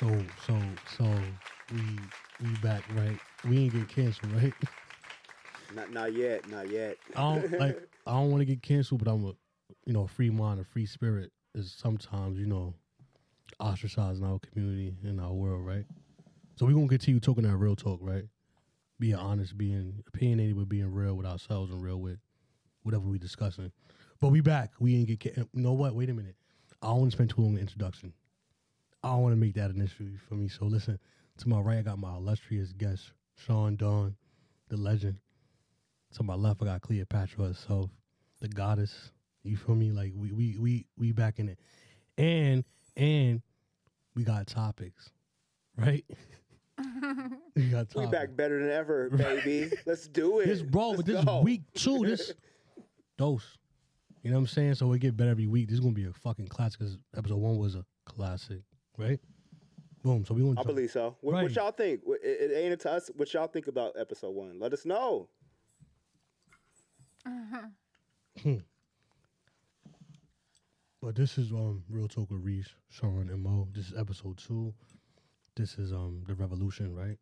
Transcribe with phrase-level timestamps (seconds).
[0.00, 0.60] So so
[0.98, 1.04] so
[1.72, 1.80] we
[2.40, 3.18] we back right.
[3.48, 4.54] We ain't get canceled right.
[5.74, 6.96] Not not yet, not yet.
[7.16, 7.80] I don't like.
[8.06, 9.34] I don't want to get canceled, but I'm a
[9.86, 12.74] you know a free mind, a free spirit is sometimes you know
[13.60, 15.86] ostracized in our community in our world, right?
[16.56, 18.24] So we gonna continue talking that real talk, right?
[18.98, 22.18] Being honest, being opinionated, but being real with ourselves and real with
[22.82, 23.72] whatever we discussing.
[24.20, 24.72] But we back.
[24.78, 25.20] We ain't get.
[25.20, 25.94] Ca- you know what?
[25.94, 26.36] Wait a minute.
[26.82, 28.12] I don't want to spend too long in the introduction.
[29.04, 30.48] I don't want to make that an issue for me.
[30.48, 30.98] So listen,
[31.38, 34.16] to my right, I got my illustrious guest, Sean Dawn,
[34.68, 35.18] the legend.
[36.14, 37.90] To my left, I got Cleopatra herself,
[38.40, 39.12] the goddess.
[39.42, 39.92] You feel me?
[39.92, 41.58] Like we we we we back in it,
[42.16, 42.64] and
[42.96, 43.42] and
[44.14, 45.10] we got topics,
[45.76, 46.04] right?
[47.54, 47.94] we got topics.
[47.96, 49.70] We back better than ever, baby.
[49.84, 50.46] Let's do it.
[50.46, 51.38] This bro, Let's but this go.
[51.40, 52.06] is week two.
[52.06, 52.32] This
[53.18, 53.58] dose.
[54.22, 54.76] You know what I'm saying?
[54.76, 55.66] So it get better every week.
[55.66, 56.80] This is gonna be a fucking classic.
[56.80, 58.62] Cause episode one was a classic,
[58.96, 59.20] right?
[60.02, 60.24] Boom.
[60.24, 61.16] So we want I believe so.
[61.20, 61.42] What, Right.
[61.44, 62.00] what y'all think?
[62.22, 63.10] It, it ain't up to us.
[63.16, 64.58] What y'all think about episode one?
[64.58, 65.28] Let us know.
[67.26, 68.50] Uh huh.
[71.00, 73.68] But this is um real talk with Reese, Sean, and Mo.
[73.72, 74.72] This is episode two.
[75.56, 77.18] This is um the revolution, right?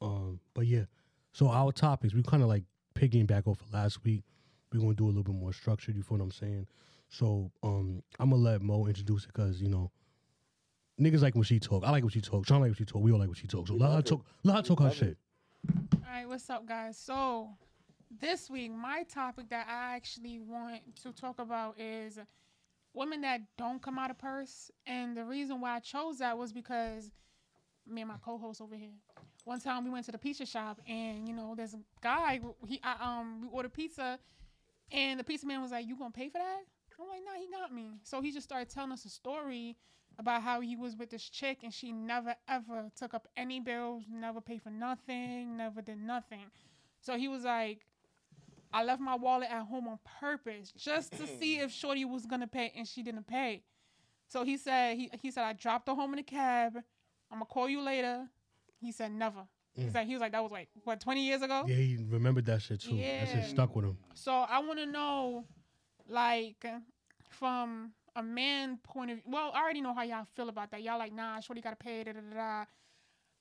[0.00, 0.84] Um, but yeah.
[1.32, 4.24] So our topics, we kind of like picking back off of last week.
[4.72, 5.96] We're gonna do a little bit more structured.
[5.96, 6.66] You feel what I'm saying?
[7.08, 9.90] So um, I'm gonna let Mo introduce it because you know
[11.00, 11.84] niggas like when she talk.
[11.84, 12.46] I like when she talk.
[12.46, 13.02] Sean like when she talk.
[13.02, 13.68] We all like when she talk.
[13.68, 14.06] So We let her it.
[14.06, 14.24] talk.
[14.44, 14.94] Let her talk her it.
[14.94, 15.16] shit.
[15.94, 16.96] All right, what's up, guys?
[16.96, 17.48] So,
[18.20, 22.18] this week, my topic that I actually want to talk about is
[22.94, 24.70] women that don't come out of purse.
[24.86, 27.10] And the reason why I chose that was because
[27.86, 28.94] me and my co-host over here.
[29.44, 32.40] One time we went to the pizza shop, and you know, there's a guy.
[32.66, 34.18] He, I, um, we ordered pizza,
[34.90, 36.60] and the pizza man was like, "You gonna pay for that?"
[36.98, 39.76] I'm like, "Nah, he got me." So he just started telling us a story
[40.18, 44.04] about how he was with this chick and she never ever took up any bills,
[44.10, 46.46] never paid for nothing, never did nothing.
[47.00, 47.80] So he was like,
[48.72, 51.64] I left my wallet at home on purpose just to see mm.
[51.64, 53.62] if Shorty was gonna pay and she didn't pay.
[54.28, 56.76] So he said he he said I dropped her home in a cab.
[57.30, 58.26] I'm gonna call you later.
[58.80, 59.46] He said never.
[59.76, 59.94] He's mm.
[59.94, 61.64] like he was like that was like what 20 years ago.
[61.66, 62.96] Yeah, he remembered that shit too.
[62.96, 63.98] That shit stuck with him.
[64.14, 65.44] So I want to know,
[66.08, 66.64] like,
[67.28, 69.32] from a man point of view.
[69.32, 70.82] Well, I already know how y'all feel about that.
[70.82, 72.02] Y'all like, nah, shorty gotta pay.
[72.02, 72.64] Da da da.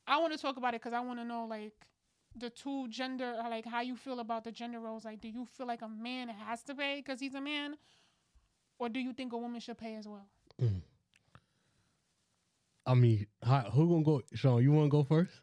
[0.08, 1.74] I want to talk about it because I want to know, like,
[2.38, 5.06] the two gender, uh, like, how you feel about the gender roles.
[5.06, 7.78] Like, do you feel like a man has to pay because he's a man,
[8.78, 10.28] or do you think a woman should pay as well?
[10.62, 10.82] Mm.
[12.86, 14.22] I mean, how, who gonna go?
[14.36, 15.42] Sean, you want to go first?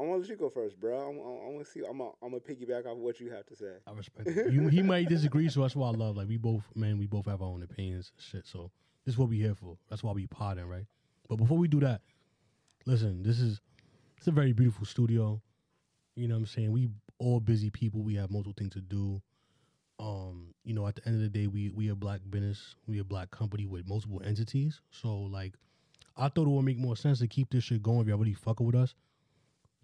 [0.00, 0.98] I want to let you go first, bro.
[0.98, 1.80] I'm, I'm, I'm gonna see.
[1.80, 3.72] I'm gonna, I'm gonna piggyback off what you have to say.
[3.86, 4.50] I respect it.
[4.50, 6.16] You, he might disagree, so that's why I love.
[6.16, 8.46] Like we both, man, we both have our own opinions, and shit.
[8.46, 8.70] So
[9.04, 9.76] this is what we here for.
[9.90, 10.86] That's why we potting, right?
[11.28, 12.00] But before we do that,
[12.86, 13.60] listen, this is
[14.16, 15.42] it's a very beautiful studio.
[16.16, 16.72] You know what I'm saying?
[16.72, 18.00] We all busy people.
[18.02, 19.20] We have multiple things to do.
[19.98, 22.74] Um, you know, at the end of the day, we we a black business.
[22.86, 24.80] We a black company with multiple entities.
[24.90, 25.52] So like,
[26.16, 28.32] I thought it would make more sense to keep this shit going if y'all really
[28.32, 28.94] fucking with us,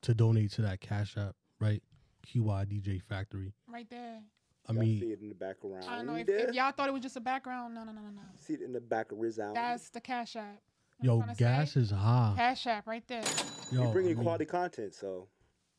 [0.07, 1.83] to donate to that cash app, right?
[2.27, 3.53] QI DJ Factory.
[3.69, 4.21] Right there.
[4.69, 5.85] I Y'all mean, see it in the background.
[5.89, 7.75] I don't know if, if y'all thought it was just a background.
[7.75, 8.23] No, no, no, no, no.
[8.41, 9.55] see it in the back of Rizal.
[9.55, 10.61] That's the Cash App.
[11.01, 11.81] You Yo, what I'm tryna gas say?
[11.81, 12.33] is high.
[12.37, 13.23] Cash App right there.
[13.71, 15.29] Yo, we bring I you mean, quality content, so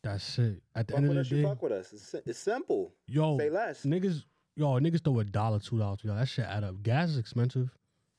[0.03, 0.61] That's it.
[0.75, 1.31] At the fuck end of with the us.
[1.31, 1.94] You day, fuck with us.
[1.94, 2.94] It's, it's simple.
[3.07, 3.83] yo, Say less.
[3.83, 4.23] niggas,
[4.55, 6.21] yo, niggas throw a dollar, two dollars, three dollars.
[6.21, 6.81] That shit add up.
[6.83, 7.69] Gas is expensive.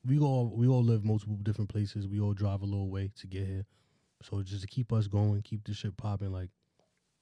[0.07, 2.07] We all we all live multiple different places.
[2.09, 3.65] We all drive a little way to get here.
[4.23, 6.51] So just to keep us going, keep this shit popping, like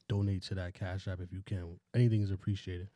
[0.09, 1.79] donate to that cash app if you can.
[1.95, 2.89] Anything is appreciated.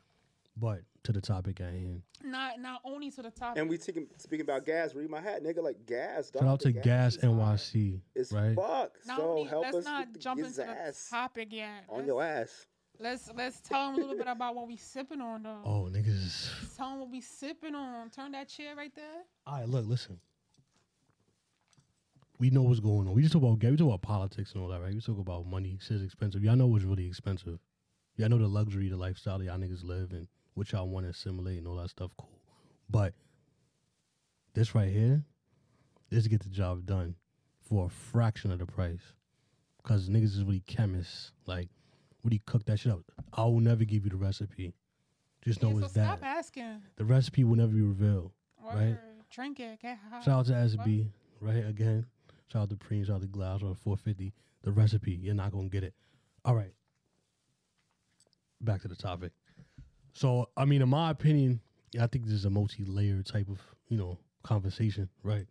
[0.56, 2.02] But to the topic at hand.
[2.22, 3.60] Not not only to the topic.
[3.60, 4.94] And we taking, speaking about gas.
[4.94, 5.62] Read my hat, nigga.
[5.62, 6.30] Like gas.
[6.30, 6.42] Dog.
[6.42, 7.28] Shout out to Gas is high.
[7.28, 8.00] NYC.
[8.14, 8.54] It's right?
[8.54, 8.92] fuck.
[9.06, 11.48] not so only, help let's us not with the jump his into the ass topic
[11.52, 11.84] yet.
[11.88, 12.66] on let's, your ass.
[12.98, 15.60] let's let's tell them a little bit about what we sipping on though.
[15.64, 16.50] Oh, niggas.
[16.60, 18.10] Let's tell them what we sipping on.
[18.10, 19.22] Turn that chair right there.
[19.46, 20.18] All right, look, listen.
[22.40, 23.12] We know what's going on.
[23.14, 24.94] We just talk about we talk about politics and all that, right?
[24.94, 25.78] We talk about money.
[25.80, 26.42] Shit's expensive.
[26.42, 27.58] Y'all know what's really expensive.
[28.16, 31.10] Y'all know the luxury, the lifestyle that y'all niggas live and what y'all want to
[31.10, 32.10] assimilate and all that stuff.
[32.18, 32.30] Cool.
[32.88, 33.12] But
[34.54, 35.22] this right here,
[36.08, 37.14] this get the job done
[37.60, 39.14] for a fraction of the price.
[39.82, 41.32] Cause niggas is really chemists.
[41.46, 41.68] Like,
[42.24, 43.00] really cook that shit up.
[43.34, 44.72] I will never give you the recipe.
[45.42, 46.18] Just know Yeah, so it's that.
[46.18, 46.82] stop asking.
[46.96, 48.32] The recipe will never be revealed.
[48.62, 48.74] Word.
[48.74, 48.98] Right.
[49.30, 49.80] Drink it.
[49.80, 50.20] Get high.
[50.22, 51.06] Shout out to SB,
[51.40, 51.66] right?
[51.66, 52.06] Again.
[52.52, 54.32] Shout out to Preem, shout out to Glass, to 450.
[54.62, 55.94] The recipe, you're not gonna get it.
[56.44, 56.72] All right.
[58.60, 59.32] Back to the topic.
[60.12, 61.60] So, I mean, in my opinion,
[62.00, 65.46] I think this is a multi-layered type of, you know, conversation, right?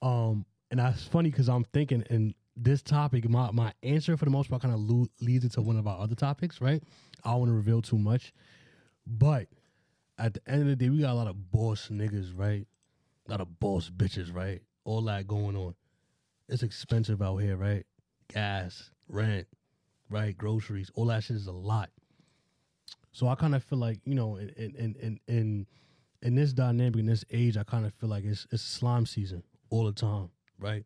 [0.00, 4.30] Um, and that's funny because I'm thinking, and this topic, my my answer for the
[4.30, 6.82] most part kind of lo- leads into one of our other topics, right?
[7.24, 8.32] I don't want to reveal too much,
[9.06, 9.48] but
[10.18, 12.66] at the end of the day, we got a lot of boss niggas, right?
[13.26, 14.62] A lot of boss bitches, right?
[14.84, 15.74] All that going on.
[16.48, 17.84] It's expensive out here, right?
[18.32, 19.46] Gas, rent,
[20.10, 20.36] right?
[20.36, 21.90] Groceries, all that shit is a lot.
[23.12, 25.66] So I kind of feel like you know, in in in in
[26.22, 29.42] in this dynamic, in this age, I kind of feel like it's it's slime season
[29.70, 30.84] all the time, right?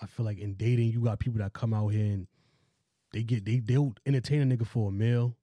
[0.00, 2.26] I feel like in dating, you got people that come out here and
[3.12, 5.36] they get they they'll entertain a nigga for a meal.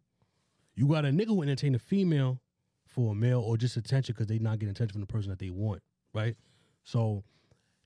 [0.75, 2.39] You got a nigga who entertain a female
[2.87, 5.39] for a male or just attention because they not getting attention from the person that
[5.39, 5.81] they want,
[6.13, 6.35] right?
[6.83, 7.23] So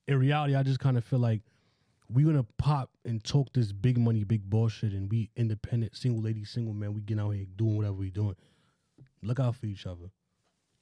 [0.08, 1.42] in reality, I just kind of feel like
[2.10, 6.46] we're gonna pop and talk this big money, big bullshit, and we independent, single lady,
[6.46, 6.94] single man.
[6.94, 8.36] We get out here doing whatever we doing.
[9.22, 10.10] Look out for each other.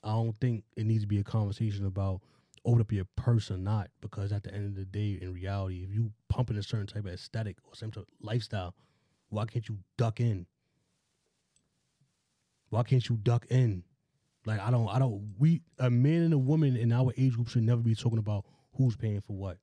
[0.04, 2.22] I don't think it needs to be a conversation about
[2.64, 5.84] open up your purse or not, because at the end of the day, in reality,
[5.84, 8.76] if you pumping a certain type of aesthetic or some type of lifestyle,
[9.30, 10.46] why can't you duck in?
[12.70, 13.84] Why can't you duck in?
[14.46, 15.34] Like I don't, I don't.
[15.40, 18.46] We a man and a woman in our age group should never be talking about
[18.76, 19.58] who's paying for what.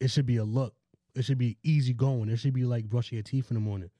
[0.00, 0.74] It should be a look.
[1.14, 2.28] It should be easy going.
[2.28, 3.90] It should be like brushing your teeth in the morning.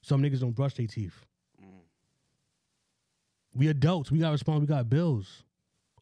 [0.00, 1.14] Some niggas don't brush their teeth.
[1.62, 1.66] Mm.
[3.54, 4.10] We adults.
[4.10, 4.72] We got responsibility.
[4.72, 5.44] We got bills.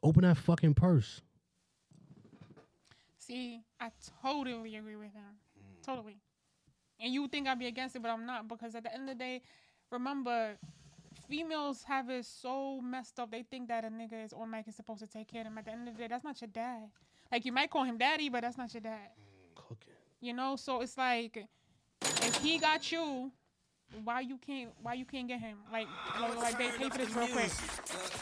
[0.02, 1.20] Open that fucking purse.
[3.18, 3.90] See, I
[4.22, 5.36] totally agree with him.
[5.58, 5.84] Mm.
[5.84, 6.16] Totally.
[7.00, 9.18] And you think I'd be against it, but I'm not because at the end of
[9.18, 9.42] the day,
[9.90, 10.56] remember,
[11.28, 13.30] females have it so messed up.
[13.30, 15.58] They think that a nigga is automatically supposed to take care of them.
[15.58, 16.90] At the end of the day, that's not your dad.
[17.30, 19.10] Like you might call him daddy, but that's not your dad.
[19.10, 19.54] Mm.
[19.54, 19.92] Cooking.
[20.20, 21.46] You know, so it's like
[22.02, 23.30] if he got you,
[24.04, 25.56] why you can't why you can't get him?
[25.72, 25.86] Like
[26.20, 27.50] like, like they pay for this real quick.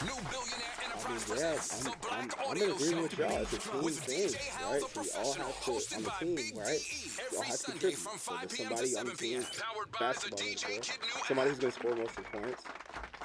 [0.03, 3.01] New billionaire I mean, enterprise yeah, presents I'm, I'm, Black I'm in Audio agreement Show
[3.01, 3.41] with y'all.
[3.41, 4.81] It's a team thing, DJ Hal right?
[4.81, 6.79] the we all Professional, have to, hosted on the by team, Big right?
[6.79, 7.99] DE We all every have to Sunday contribute.
[7.99, 8.69] from So 5 there's p.m.
[8.69, 9.45] to somebody on 7 the team, p.m.
[9.59, 10.97] Powered by the basketball DJ is Kid.
[11.01, 12.63] New Somebody who's going to score most of the points.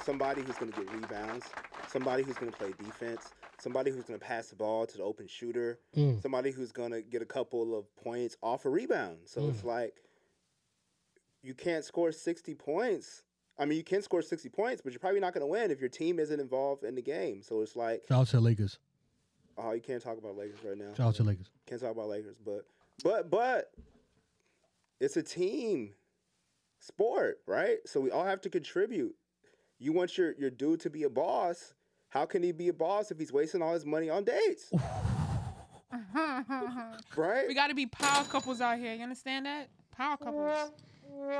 [0.03, 1.45] Somebody who's going to get rebounds.
[1.87, 3.33] Somebody who's going to play defense.
[3.59, 5.79] Somebody who's going to pass the ball to the open shooter.
[5.97, 6.21] Mm.
[6.21, 9.17] Somebody who's going to get a couple of points off a rebound.
[9.25, 9.93] So it's like
[11.45, 13.23] you can't score 60 points.
[13.57, 15.79] I mean, you can score 60 points, but you're probably not going to win if
[15.79, 17.41] your team isn't involved in the game.
[17.41, 18.79] So it's like, Shout out to Lakers.
[19.57, 20.93] oh, you can't talk about Lakers right now.
[20.97, 21.51] Shout out to Lakers.
[21.67, 22.65] Can't talk about Lakers, but
[23.03, 23.71] but but
[24.99, 25.93] it's a team
[26.79, 27.77] sport, right?
[27.85, 29.15] So we all have to contribute.
[29.79, 31.73] You want your your dude to be a boss.
[32.09, 34.71] How can he be a boss if he's wasting all his money on dates?
[37.15, 37.47] right?
[37.47, 38.93] We got to be power couples out here.
[38.93, 39.69] You understand that?
[39.95, 40.71] Power couples.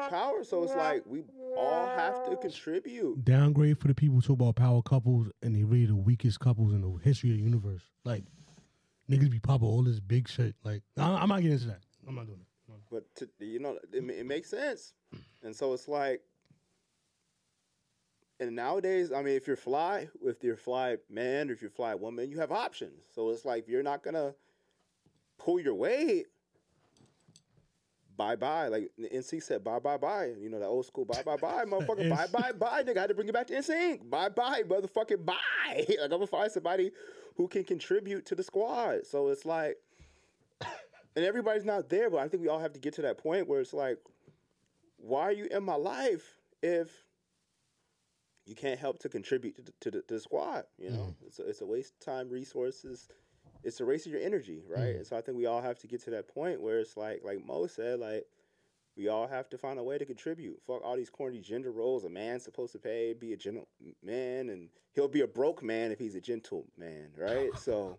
[0.09, 0.43] Power.
[0.43, 1.23] So it's like we
[1.57, 3.23] all have to contribute.
[3.25, 6.73] Downgrade for the people who talk about power couples and they really the weakest couples
[6.73, 7.81] in the history of the universe.
[8.03, 8.23] Like
[9.09, 10.55] niggas be popping all this big shit.
[10.63, 11.79] Like I- I'm not getting into that.
[12.07, 12.47] I'm not doing it.
[12.91, 14.93] But to, you know, it, it makes sense.
[15.43, 16.21] And so it's like,
[18.39, 21.95] and nowadays, I mean, if you're fly, if you're fly man, or if you're fly
[21.95, 23.01] woman, you have options.
[23.13, 24.35] So it's like you're not gonna
[25.37, 26.27] pull your weight.
[28.17, 30.33] Bye bye, like NSYNC said, bye bye bye.
[30.39, 32.09] You know that old school bye bye bye, motherfucker.
[32.09, 32.97] bye bye bye, nigga.
[32.97, 34.09] I had to bring you back to NSYNC.
[34.09, 35.35] Bye bye, motherfucking bye.
[35.75, 36.91] Like I'm gonna find somebody
[37.35, 39.05] who can contribute to the squad.
[39.05, 39.77] So it's like,
[41.15, 43.47] and everybody's not there, but I think we all have to get to that point
[43.47, 43.97] where it's like,
[44.97, 46.89] why are you in my life if
[48.45, 50.63] you can't help to contribute to the, to the, to the squad?
[50.77, 51.27] You know, mm.
[51.27, 53.09] it's, a, it's a waste of time, resources.
[53.65, 54.93] It's a race of your energy, right?
[54.93, 54.97] Mm.
[54.97, 57.21] And so I think we all have to get to that point where it's like,
[57.23, 58.25] like Mo said, like
[58.95, 60.61] we all have to find a way to contribute.
[60.65, 62.05] Fuck all these corny gender roles.
[62.05, 63.67] A man's supposed to pay, be a gentle
[64.03, 67.49] man, and he'll be a broke man if he's a gentle man, right?
[67.57, 67.97] so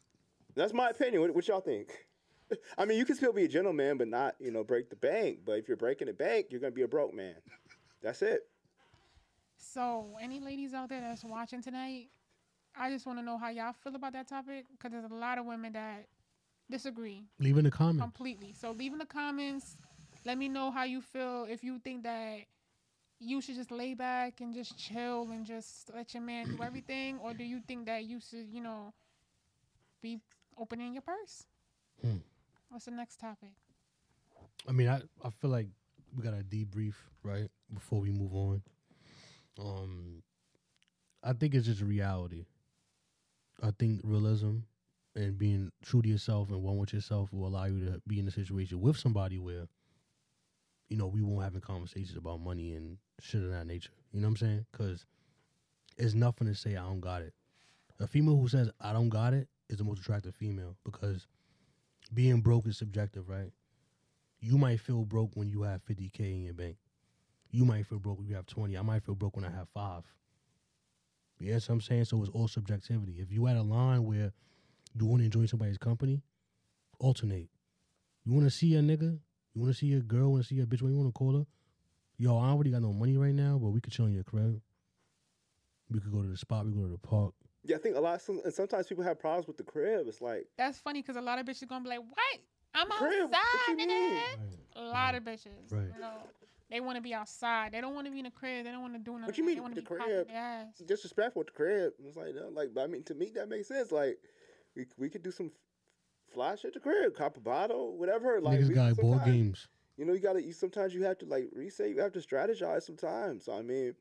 [0.56, 1.20] that's my opinion.
[1.20, 2.06] What, what y'all think?
[2.78, 5.40] I mean, you can still be a gentleman, but not, you know, break the bank.
[5.44, 7.36] But if you're breaking the bank, you're gonna be a broke man.
[8.02, 8.48] That's it.
[9.58, 12.08] So, any ladies out there that's watching tonight,
[12.76, 15.38] I just want to know how y'all feel about that topic because there's a lot
[15.38, 16.06] of women that
[16.70, 18.00] disagree Leave in the comments.
[18.00, 18.54] completely.
[18.58, 19.76] So, leave in the comments.
[20.24, 21.46] Let me know how you feel.
[21.48, 22.40] If you think that
[23.18, 27.18] you should just lay back and just chill and just let your man do everything,
[27.22, 28.92] or do you think that you should, you know,
[30.02, 30.18] be
[30.58, 31.46] opening your purse?
[32.00, 32.18] Hmm.
[32.68, 33.52] What's the next topic?
[34.68, 35.68] I mean, I, I feel like
[36.16, 38.62] we got to debrief right before we move on.
[39.58, 40.22] Um,
[41.22, 42.46] I think it's just reality.
[43.62, 44.58] I think realism
[45.14, 48.26] and being true to yourself and one with yourself will allow you to be in
[48.26, 49.68] a situation with somebody where,
[50.88, 53.92] you know, we won't having conversations about money and shit of that nature.
[54.12, 54.66] You know what I'm saying?
[54.72, 55.06] Because
[55.96, 57.34] it's nothing to say I don't got it.
[58.00, 61.26] A female who says I don't got it is the most attractive female because
[62.12, 63.52] being broke is subjective, right?
[64.40, 66.76] You might feel broke when you have 50K in your bank.
[67.50, 68.76] You might feel broke when you have 20.
[68.76, 70.02] I might feel broke when I have five.
[71.42, 72.04] You know what I'm saying?
[72.04, 73.16] So it's all subjectivity.
[73.18, 74.32] If you at a line where
[74.98, 76.22] you want to enjoy somebody's company,
[77.00, 77.48] alternate.
[78.24, 79.18] You want to see a nigga?
[79.54, 80.30] You want to see a girl?
[80.32, 80.82] Want to see a bitch?
[80.82, 81.46] What you want to call her?
[82.16, 84.60] Yo, I already got no money right now, but we could chill in your crib.
[85.90, 86.64] We could go to the spot.
[86.66, 87.34] We could go to the park.
[87.64, 88.20] Yeah, I think a lot.
[88.22, 90.06] Some, and sometimes people have problems with the crib.
[90.06, 92.40] It's like That's funny because a lot of bitches gonna be like, "What?
[92.74, 94.20] I'm Crib, what outside, you nigga." mean?
[94.76, 95.90] A lot of bitches, Right.
[95.94, 96.12] you know,
[96.72, 97.72] they want to be outside.
[97.72, 98.64] They don't want to be in the crib.
[98.64, 99.26] They don't want to do nothing.
[99.26, 100.28] What you mean They want the to be popping crib?
[100.28, 101.92] their disrespectful with the crib.
[102.04, 103.92] It's like, no, like, but I mean, to me, that makes sense.
[103.92, 104.18] Like,
[104.74, 105.50] we we could do some
[106.32, 108.40] fly shit at the crib, cop a bottle, whatever.
[108.40, 109.68] Like, Niggas we- got board games.
[109.98, 110.42] You know, you gotta.
[110.42, 111.90] You sometimes you have to like reset.
[111.90, 113.44] You have to strategize sometimes.
[113.44, 113.94] So I mean,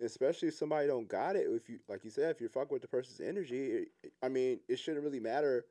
[0.00, 1.46] especially if somebody don't got it.
[1.50, 4.28] If you like you said, if you're fucking with the person's energy, it, it- I
[4.30, 5.66] mean, it shouldn't really matter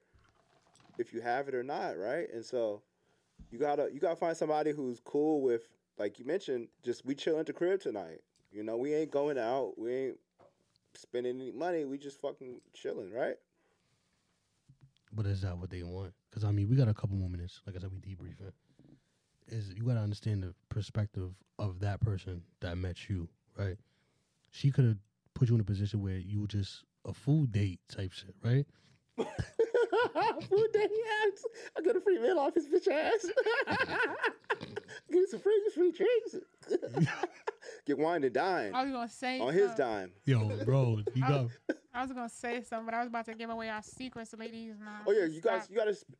[1.00, 2.28] if you have it or not, right?
[2.32, 2.84] And so
[3.50, 7.40] you gotta you gotta find somebody who's cool with, like you mentioned, just we chill
[7.40, 8.22] at the crib tonight.
[8.52, 9.74] You know, we ain't going out.
[9.78, 10.18] We ain't
[10.94, 11.86] spending any money.
[11.86, 13.36] We just fucking chilling, right?
[15.12, 16.14] But is that what they want?
[16.30, 17.62] Because I mean, we got a couple more minutes.
[17.66, 18.52] Like I said, we debriefing.
[19.48, 23.78] Is you gotta understand the perspective of that person that met you, right?
[24.52, 24.98] She could have
[25.34, 28.66] put you in a position where you were just a food date type shit, right?
[30.50, 31.46] Food he has.
[31.78, 33.26] I got a free meal off his bitch ass.
[35.16, 36.36] Get some free, free drinks.
[37.86, 39.86] Get wine and dine I was gonna say on his something.
[39.86, 40.12] dime.
[40.26, 41.46] Yo, bro, you I- got
[41.94, 44.76] I was gonna say something, but I was about to give away our secrets, ladies.
[44.80, 46.18] Nah, Oh yeah, you guys, you gotta sp-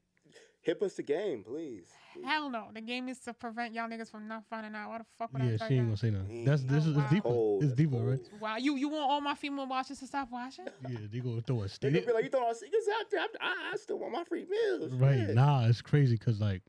[0.62, 1.88] hip us the game, please.
[2.24, 2.68] Hell no.
[2.74, 4.90] The game is to prevent y'all niggas from not finding out.
[4.90, 5.58] Why the fuck would yeah.
[5.58, 6.46] tell She ain't gonna say nothing.
[6.46, 7.02] That's this Oh, is wow.
[7.04, 7.30] it's deeper.
[7.30, 8.08] Cold, It's that's deeper, cold.
[8.10, 8.42] right?
[8.42, 10.66] Wow, you you want all my female watchers to stop watching?
[10.90, 11.94] Yeah, they gonna throw a They stick.
[11.94, 13.22] gonna be like, you throw our secrets out there?
[13.42, 14.94] I, I still want my free meals.
[14.94, 15.26] Right.
[15.28, 15.36] Shit.
[15.36, 16.62] Nah, it's crazy because like,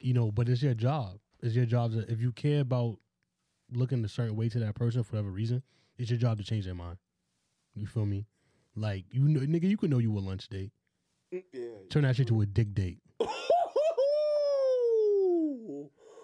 [0.00, 1.18] you know, but it's your job.
[1.42, 2.98] It's your job to if you care about
[3.72, 5.62] looking a certain way to that person for whatever reason,
[5.96, 6.98] it's your job to change their mind.
[7.74, 8.26] You feel me?
[8.74, 10.72] Like you know, nigga, you could know you a lunch date.
[11.30, 11.40] Yeah.
[11.88, 12.98] Turn that shit to a dick date.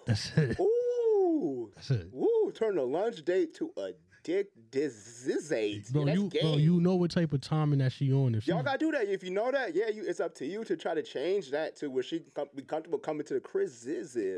[0.07, 0.59] That's it.
[0.59, 1.71] Ooh.
[1.75, 2.07] That's it.
[2.13, 2.51] Ooh.
[2.55, 3.91] Turn a lunch date to a
[4.27, 5.89] dick dizzate.
[5.93, 6.41] Bro, That's you gay.
[6.41, 8.35] bro, you know what type of timing that she on.
[8.35, 9.07] If she, Y'all gotta do that.
[9.07, 11.77] If you know that, yeah, you, it's up to you to try to change that
[11.77, 14.35] to where she can com- be comfortable coming to the criticism.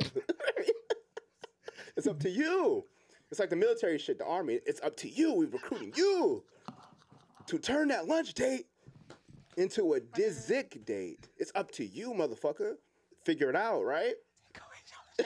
[1.98, 2.86] it's up to you.
[3.32, 4.60] It's like the military shit, the army.
[4.68, 5.34] It's up to you.
[5.34, 6.44] We're recruiting you
[7.48, 8.68] to turn that lunch date
[9.58, 11.30] into a dizzick date.
[11.38, 12.76] It's up to you, motherfucker.
[13.26, 14.14] Figure it out, right?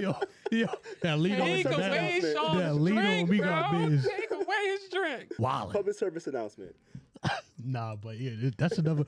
[0.00, 0.14] yo,
[0.50, 0.66] yo,
[1.02, 3.88] that lead on Take that, away that, Sean's that lead drink, on we got bro.
[3.88, 4.08] biz.
[4.18, 5.32] Take away his drink.
[5.38, 5.72] Wildin'.
[5.72, 6.74] Public service announcement.
[7.62, 9.04] Nah, but yeah, that's another.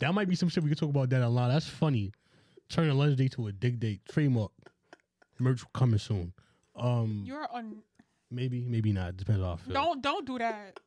[0.00, 1.48] that might be some shit we can talk about that a lot.
[1.48, 2.10] That's funny.
[2.70, 4.00] Turn a lunch date to a dig date.
[4.10, 4.50] Trademark.
[5.38, 6.32] Merch coming soon.
[6.74, 7.82] Um, You're on.
[8.30, 9.18] maybe, maybe not.
[9.18, 9.74] Depends on how I feel.
[9.74, 10.80] Don't don't do that,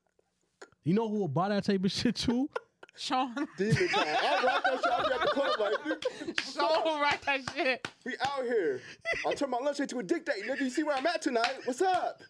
[0.84, 2.50] You know who will buy that type of shit too?
[2.98, 3.34] Sean.
[3.58, 4.08] Demon time.
[4.24, 4.92] I'll rock that shit.
[4.92, 7.88] I'll be at the club like, Sean, write that shit.
[8.06, 8.82] we out here.
[9.26, 10.62] I'll turn my lunch into a dick date, nigga.
[10.62, 11.54] You see where I'm at tonight?
[11.66, 12.22] What's up?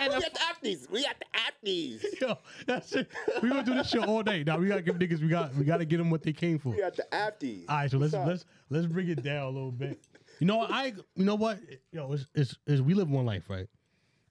[0.00, 0.90] And we the- at the Apnies.
[0.90, 2.20] We at the Apnies.
[2.20, 3.08] Yo, that's it.
[3.42, 4.44] We gonna do this shit all day.
[4.44, 5.20] Now we gotta give niggas.
[5.20, 5.54] We got.
[5.54, 6.70] We gotta get them what they came for.
[6.70, 7.64] We at the Apnies.
[7.68, 8.26] All right, so let's up?
[8.26, 9.98] let's let's bring it down a little bit.
[10.38, 10.60] You know?
[10.62, 11.58] I you know what?
[11.92, 13.66] Yo, it's, it's, it's we live one life, right?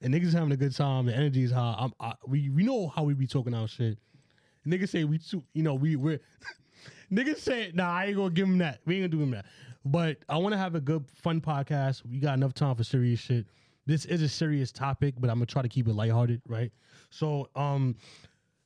[0.00, 1.06] And niggas having a good time.
[1.06, 1.74] The energy is high.
[1.78, 3.98] I'm, I, we we know how we be talking our shit.
[4.66, 5.42] Niggas say we too.
[5.54, 6.20] You know we we're.
[7.12, 7.90] niggas say nah.
[7.90, 8.80] I ain't gonna give him that.
[8.84, 9.46] We ain't gonna do him that.
[9.84, 12.02] But I want to have a good fun podcast.
[12.08, 13.46] We got enough time for serious shit.
[13.86, 16.70] This is a serious topic, but I'm gonna try to keep it lighthearted, right?
[17.10, 17.96] So um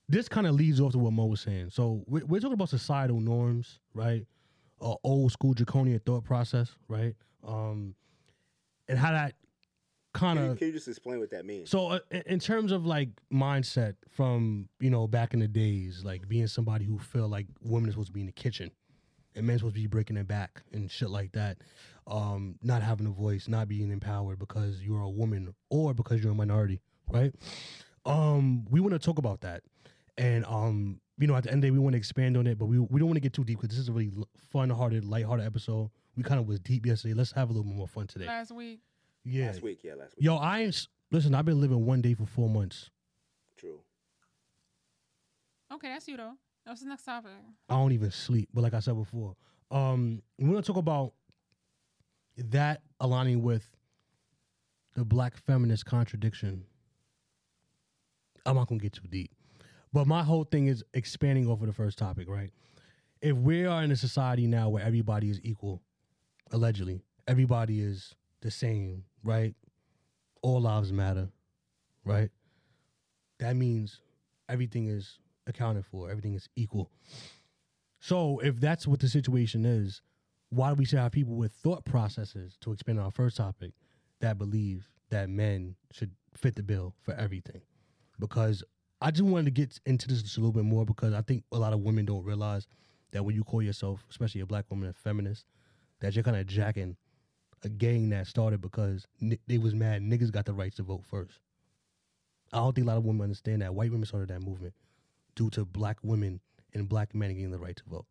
[0.09, 1.71] this kind of leads off to what Mo was saying.
[1.71, 4.25] So we're, we're talking about societal norms, right?
[4.81, 7.15] Uh, old school draconian thought process, right?
[7.45, 7.95] Um,
[8.89, 9.35] and how that
[10.17, 11.71] kind Can you, of can you just explain what that means?
[11.71, 16.03] so uh, in- in terms of like mindset from you know back in the days,
[16.05, 18.71] like being somebody who felt like women are supposed to be in the kitchen
[19.35, 21.59] and men supposed to be breaking their back and shit like that,
[22.07, 26.33] um, not having a voice, not being empowered because you're a woman or because you're
[26.33, 26.81] a minority,
[27.13, 27.35] right?
[28.05, 29.63] Um, we want to talk about that,
[30.17, 32.47] and um, you know, at the end of the day, we want to expand on
[32.47, 34.13] it, but we we don't want to get too deep because this is a really
[34.53, 35.91] fun-hearted, light-hearted episode.
[36.17, 37.15] We kind of was deep yesterday.
[37.15, 38.27] Let's have a little bit more fun today.
[38.27, 38.81] Last week.
[39.29, 40.25] Yeah, Last week, yeah, last week.
[40.25, 42.91] Yo, I ain't, listen, I've been living one day for four months.
[43.57, 43.81] True.
[45.73, 46.35] Okay, that's you though.
[46.65, 47.33] What's the next topic?
[47.69, 48.49] I don't even sleep.
[48.55, 49.35] But like I said before,
[49.73, 51.13] um, we're gonna talk about
[52.37, 53.69] that aligning with
[54.95, 56.65] the black feminist contradiction.
[58.45, 59.33] I'm not gonna get too deep,
[59.93, 62.51] But my whole thing is expanding over the first topic, right?
[63.21, 65.83] If we are in a society now where everybody is equal,
[66.53, 69.55] allegedly, everybody is the same, right?
[70.43, 71.29] All lives matter,
[72.05, 72.31] right?
[73.41, 74.01] That means
[74.49, 76.91] everything is accounted for, everything is equal.
[77.99, 80.01] So if that's what the situation is,
[80.51, 83.73] why do we still have people with thought processes to expand on our first topic
[84.21, 87.63] that believe that men should fit the bill for everything?
[88.21, 88.63] Because
[89.01, 91.59] I just wanted to get into this a little bit more because I think a
[91.59, 92.67] lot of women don't realize
[93.11, 95.45] that when you call yourself, especially a black woman, a feminist,
[96.01, 96.97] that you're kind of jacking
[97.65, 101.05] a gang that started because ni- they was mad niggas got the rights to vote
[101.05, 101.41] first.
[102.53, 103.75] I don't think a lot of women understand that.
[103.75, 104.75] White women started that movement
[105.35, 106.41] due to black women
[106.75, 108.07] and black men getting the right to vote,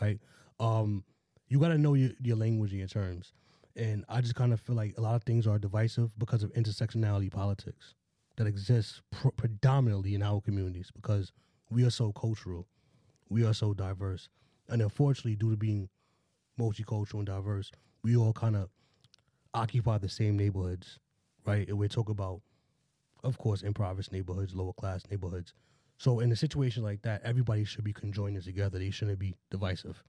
[0.00, 0.18] right?
[0.58, 1.04] Um,
[1.48, 3.32] you got to know your, your language and your terms.
[3.76, 6.52] And I just kind of feel like a lot of things are divisive because of
[6.54, 7.94] intersectionality politics
[8.36, 11.32] that exists pr- predominantly in our communities because
[11.70, 12.66] we are so cultural,
[13.28, 14.28] we are so diverse.
[14.68, 15.88] And unfortunately, due to being
[16.58, 17.70] multicultural and diverse,
[18.02, 18.70] we all kind of
[19.56, 20.98] occupy the same neighborhoods,
[21.44, 21.66] right?
[21.66, 22.42] And we talk about,
[23.24, 25.54] of course, impoverished neighborhoods, lower class neighborhoods.
[25.98, 28.78] So in a situation like that, everybody should be conjoining together.
[28.78, 30.02] They shouldn't be divisive.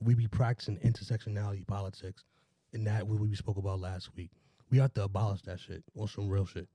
[0.00, 2.24] We be practicing intersectionality politics,
[2.72, 4.30] and that what we spoke about last week.
[4.70, 6.68] We have to abolish that shit or some real shit.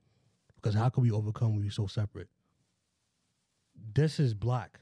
[0.55, 2.29] Because how can we overcome when we're so separate?
[3.93, 4.79] This is black.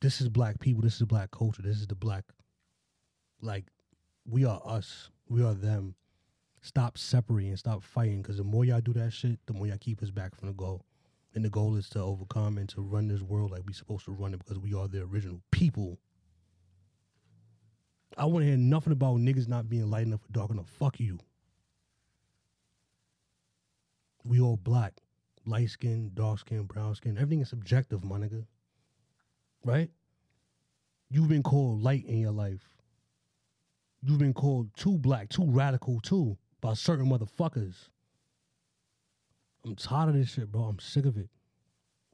[0.00, 0.82] This is black people.
[0.82, 1.62] This is black culture.
[1.62, 2.24] This is the black.
[3.40, 3.64] Like,
[4.28, 5.10] we are us.
[5.28, 5.94] We are them.
[6.60, 7.56] Stop separating.
[7.56, 8.22] Stop fighting.
[8.22, 10.54] Because the more y'all do that shit, the more y'all keep us back from the
[10.54, 10.84] goal.
[11.34, 14.12] And the goal is to overcome and to run this world like we supposed to
[14.12, 15.98] run it because we are the original people.
[18.16, 20.68] I want to hear nothing about niggas not being light enough or dark enough.
[20.68, 21.18] Fuck you.
[24.24, 25.02] We all black.
[25.44, 27.16] Light skin, dark skin, brown skin.
[27.16, 28.46] Everything is subjective, my nigga.
[29.62, 29.90] Right?
[31.10, 32.75] You've been called light in your life.
[34.02, 37.88] You've been called too black, too radical, too, by certain motherfuckers.
[39.64, 40.62] I'm tired of this shit, bro.
[40.64, 41.28] I'm sick of it.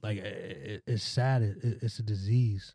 [0.03, 1.43] Like, i- i- it's sad.
[1.43, 2.75] It- it- It's a disease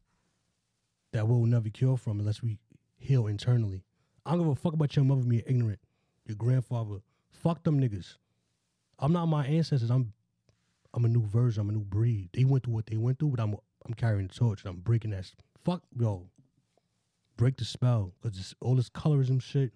[1.11, 2.59] that we'll never cure from unless we
[2.97, 3.83] heal internally.
[4.25, 5.79] I don't give a fuck about your mother being ignorant,
[6.25, 7.01] your grandfather.
[7.31, 8.17] Fuck them niggas.
[8.99, 9.89] I'm not my ancestors.
[9.89, 10.13] I'm
[10.93, 11.61] I'm a new version.
[11.61, 12.29] I'm a new breed.
[12.33, 14.81] They went through what they went through, but I'm I'm carrying the torch and I'm
[14.81, 15.31] breaking that.
[15.63, 16.29] Fuck yo.
[17.38, 19.71] Break the spell because it's all this colorism shit,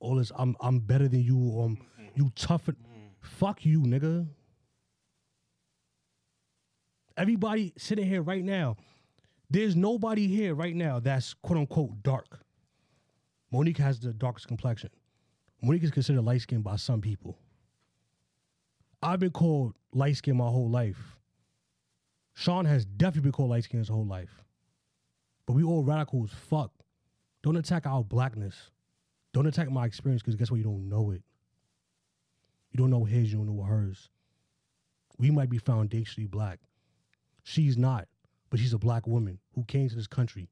[0.00, 2.04] all this I'm I'm better than you or I'm, mm-hmm.
[2.14, 2.72] you tougher.
[2.72, 3.10] Mm.
[3.20, 4.26] Fuck you, nigga.
[7.16, 8.76] Everybody sitting here right now,
[9.50, 12.40] there's nobody here right now that's quote unquote dark.
[13.50, 14.90] Monique has the darkest complexion.
[15.60, 17.38] Monique is considered light skinned by some people.
[19.02, 21.18] I've been called light skinned my whole life.
[22.34, 24.42] Sean has definitely been called light skinned his whole life.
[25.46, 26.72] But we all radical as fuck.
[27.42, 28.70] Don't attack our blackness.
[29.32, 30.58] Don't attack my experience because guess what?
[30.58, 31.22] You don't know it.
[32.70, 34.08] You don't know his, you don't know hers.
[35.18, 36.58] We might be foundationally black.
[37.42, 38.08] She's not,
[38.50, 40.48] but she's a black woman who came to this country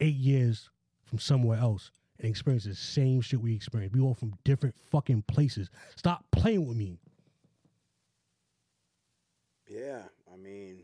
[0.00, 0.70] eight years
[1.04, 3.94] from somewhere else and experienced the same shit we experienced.
[3.94, 5.70] We all from different fucking places.
[5.96, 6.98] Stop playing with me.
[9.68, 10.02] Yeah,
[10.32, 10.80] I mean,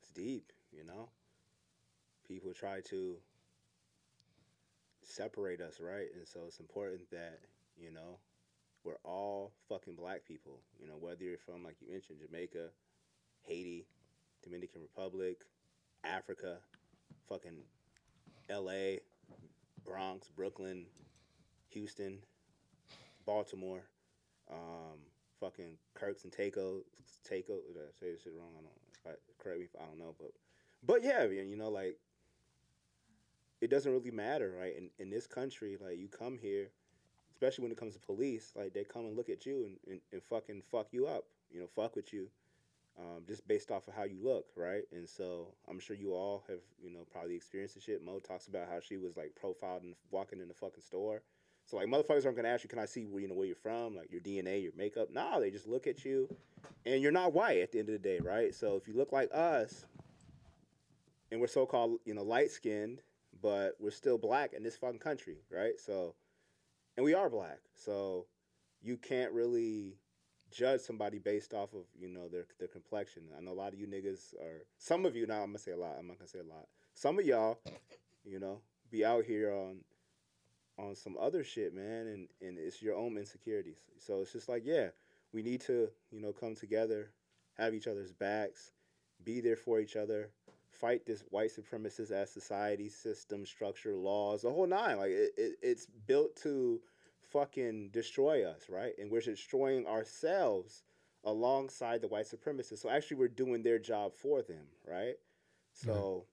[0.00, 1.08] it's deep, you know?
[2.28, 3.16] People try to
[5.10, 6.08] separate us, right?
[6.16, 7.40] And so it's important that,
[7.76, 8.18] you know,
[8.84, 10.60] we're all fucking black people.
[10.80, 12.68] You know, whether you're from, like you mentioned, Jamaica,
[13.42, 13.86] Haiti,
[14.42, 15.38] Dominican Republic,
[16.04, 16.58] Africa,
[17.28, 17.58] fucking
[18.48, 18.98] LA,
[19.84, 20.86] Bronx, Brooklyn,
[21.68, 22.18] Houston,
[23.26, 23.82] Baltimore,
[24.50, 24.98] um,
[25.40, 26.80] fucking Kirks and Taco,
[27.24, 27.58] Taco.
[27.66, 28.50] Did I say this shit wrong?
[28.58, 29.14] I don't.
[29.14, 30.32] I, correct me if I don't know, but
[30.86, 31.96] but yeah, you know, like
[33.60, 34.76] it doesn't really matter, right?
[34.76, 36.70] In in this country, like you come here,
[37.32, 40.00] especially when it comes to police, like they come and look at you and, and,
[40.12, 42.28] and fucking fuck you up, you know, fuck with you.
[42.98, 44.82] Um, just based off of how you look, right?
[44.92, 48.04] And so I'm sure you all have, you know, probably experienced the shit.
[48.04, 51.22] Mo talks about how she was like profiled and walking in the fucking store.
[51.64, 53.54] So like motherfuckers aren't gonna ask you, can I see where you know where you're
[53.54, 55.08] from, like your DNA, your makeup?
[55.12, 56.28] No, they just look at you,
[56.84, 58.54] and you're not white at the end of the day, right?
[58.54, 59.86] So if you look like us,
[61.30, 63.02] and we're so called, you know, light skinned,
[63.42, 65.78] but we're still black in this fucking country, right?
[65.78, 66.14] So,
[66.96, 68.26] and we are black, so
[68.82, 69.96] you can't really
[70.50, 73.24] judge somebody based off of you know their their complexion.
[73.36, 75.42] I know a lot of you niggas are some of you now.
[75.42, 75.96] I'm gonna say a lot.
[75.98, 76.66] I'm not gonna say a lot.
[76.94, 77.58] Some of y'all,
[78.24, 79.80] you know, be out here on
[80.78, 83.78] on some other shit, man, and and it's your own insecurities.
[83.98, 84.88] So it's just like, yeah,
[85.32, 87.10] we need to you know come together,
[87.56, 88.72] have each other's backs,
[89.24, 90.30] be there for each other,
[90.80, 94.98] fight this white supremacist as society, system, structure, laws, the whole nine.
[94.98, 96.80] Like it, it, it's built to
[97.22, 98.92] fucking destroy us, right?
[98.98, 100.84] And we're destroying ourselves
[101.24, 102.78] alongside the white supremacists.
[102.78, 105.16] So actually, we're doing their job for them, right?
[105.72, 106.24] So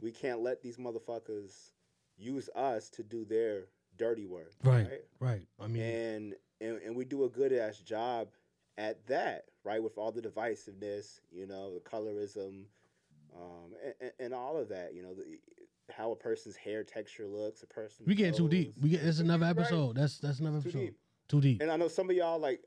[0.00, 1.72] we can't let these motherfuckers
[2.16, 4.86] use us to do their dirty work, Right.
[4.88, 5.00] right?
[5.20, 5.46] Right.
[5.60, 8.28] I mean, and, and and we do a good ass job
[8.78, 9.82] at that, right?
[9.82, 12.64] With all the divisiveness, you know, the colorism,
[13.36, 15.38] um, and, and, all of that, you know, the,
[15.94, 18.04] how a person's hair texture looks, a person.
[18.06, 18.74] we getting too deep.
[18.80, 19.02] We get.
[19.02, 19.56] It's another Right.
[19.58, 19.96] episode.
[19.96, 20.78] That's that's another Too episode.
[20.80, 20.96] deep.
[21.28, 21.62] Too deep.
[21.62, 22.62] And I know some of y'all like,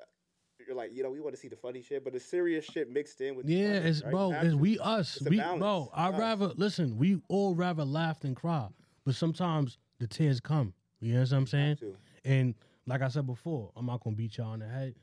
[0.66, 2.90] you're like, you know, we want to see the funny shit, but the serious shit
[2.90, 3.46] mixed in with.
[3.46, 4.12] the Yeah, funny, it's right?
[4.12, 4.32] bro.
[4.42, 5.18] It's we us.
[5.18, 5.90] It's we bro.
[5.94, 6.98] I rather listen.
[6.98, 8.68] We all rather laugh than cry,
[9.06, 10.74] but sometimes the tears come.
[11.00, 11.78] You know what I'm saying?
[12.24, 12.56] And
[12.88, 14.96] like I said before, I'm not gonna beat y'all on the head.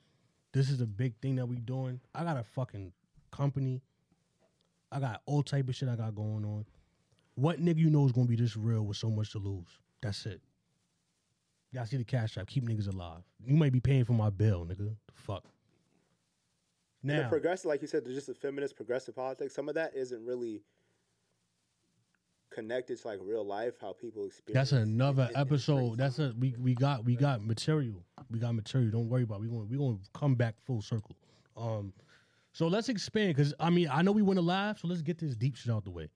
[0.52, 2.00] This is a big thing that we doing.
[2.14, 2.92] I got a fucking
[3.30, 3.82] company.
[4.92, 6.66] I got all type of shit I got going on.
[7.34, 9.78] What nigga you know is gonna be this real with so much to lose?
[10.02, 10.40] That's it.
[11.72, 12.46] Y'all see the cash app.
[12.46, 13.22] Keep niggas alive.
[13.44, 14.94] You might be paying for my bill, nigga.
[15.06, 15.44] The fuck.
[17.02, 19.54] And the Now, progressive, like you said, just the feminist progressive politics.
[19.54, 20.62] Some of that isn't really
[22.50, 24.70] connected to like real life, how people experience.
[24.70, 25.96] That's another it- episode.
[25.96, 28.04] That's a we we got we got material.
[28.30, 28.90] We got material.
[28.90, 29.36] Don't worry about.
[29.36, 29.42] It.
[29.42, 31.16] We going we going to come back full circle.
[31.56, 31.92] Um,
[32.52, 35.18] so let's expand because I mean I know we want to laugh, so let's get
[35.18, 36.08] this deep shit out the way.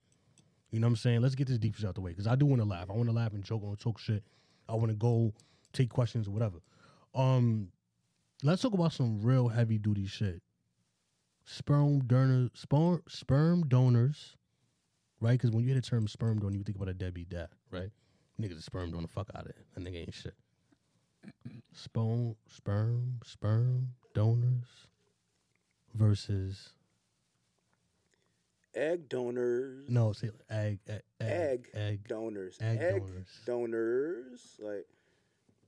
[0.71, 1.21] You know what I'm saying?
[1.21, 2.89] Let's get this deep shit out the way because I do want to laugh.
[2.89, 4.23] I want to laugh and joke and talk shit.
[4.69, 5.33] I want to go
[5.73, 6.57] take questions or whatever.
[7.15, 7.69] Um,
[8.43, 10.41] let's talk about some real heavy duty shit.
[11.45, 14.35] Sperm donor sperm sperm donors,
[15.21, 15.31] right?
[15.31, 17.89] Because when you hear the term sperm donor, you think about a deadbeat dad, right?
[18.39, 19.57] Niggas a sperm donor, fuck out of it.
[19.73, 20.35] That nigga ain't shit.
[21.73, 24.87] Sperm, sperm, sperm donors
[25.95, 26.69] versus
[28.75, 29.89] egg donors.
[29.89, 32.07] no, say egg, egg, Egg egg, egg.
[32.07, 32.57] donors.
[32.61, 33.27] egg Egg, donors.
[33.45, 34.41] donors.
[34.59, 34.85] Like,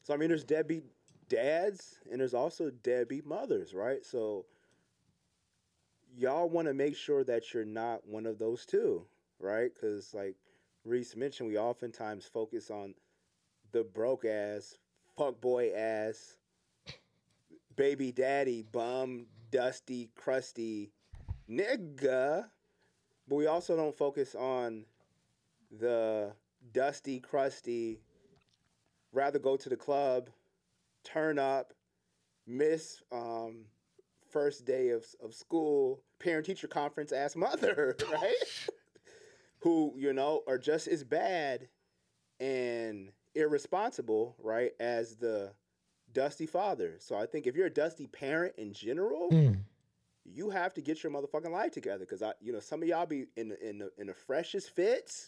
[0.03, 0.84] so I mean, there's deadbeat
[1.27, 4.05] dads and there's also deadbeat mothers, right?
[4.05, 4.45] So
[6.17, 9.05] y'all want to make sure that you're not one of those two,
[9.39, 9.71] right?
[9.73, 10.36] Because like
[10.86, 12.93] Reese mentioned, we oftentimes focus on
[13.71, 14.77] the broke ass,
[15.17, 16.38] fuck boy ass,
[17.75, 20.91] baby daddy, bum, dusty, crusty
[21.49, 22.45] nigga.
[23.27, 24.85] But we also don't focus on
[25.71, 26.33] the
[26.73, 28.01] dusty, crusty,
[29.12, 30.29] rather go to the club,
[31.03, 31.73] turn up,
[32.47, 33.65] miss um,
[34.29, 38.35] first day of, of school, parent teacher conference ass mother, right?
[39.59, 41.67] Who, you know, are just as bad
[42.39, 45.51] and irresponsible, right, as the
[46.13, 46.95] dusty father.
[46.99, 49.57] So I think if you're a dusty parent in general, mm.
[50.25, 52.05] you have to get your motherfucking life together.
[52.05, 55.27] Cause I, you know, some of y'all be in in the, in the freshest fits,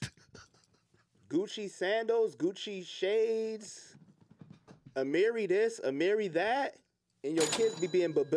[1.29, 3.95] Gucci sandals, Gucci shades,
[4.95, 6.75] Amiri this, Amiri that,
[7.23, 8.35] and your kids be being berry.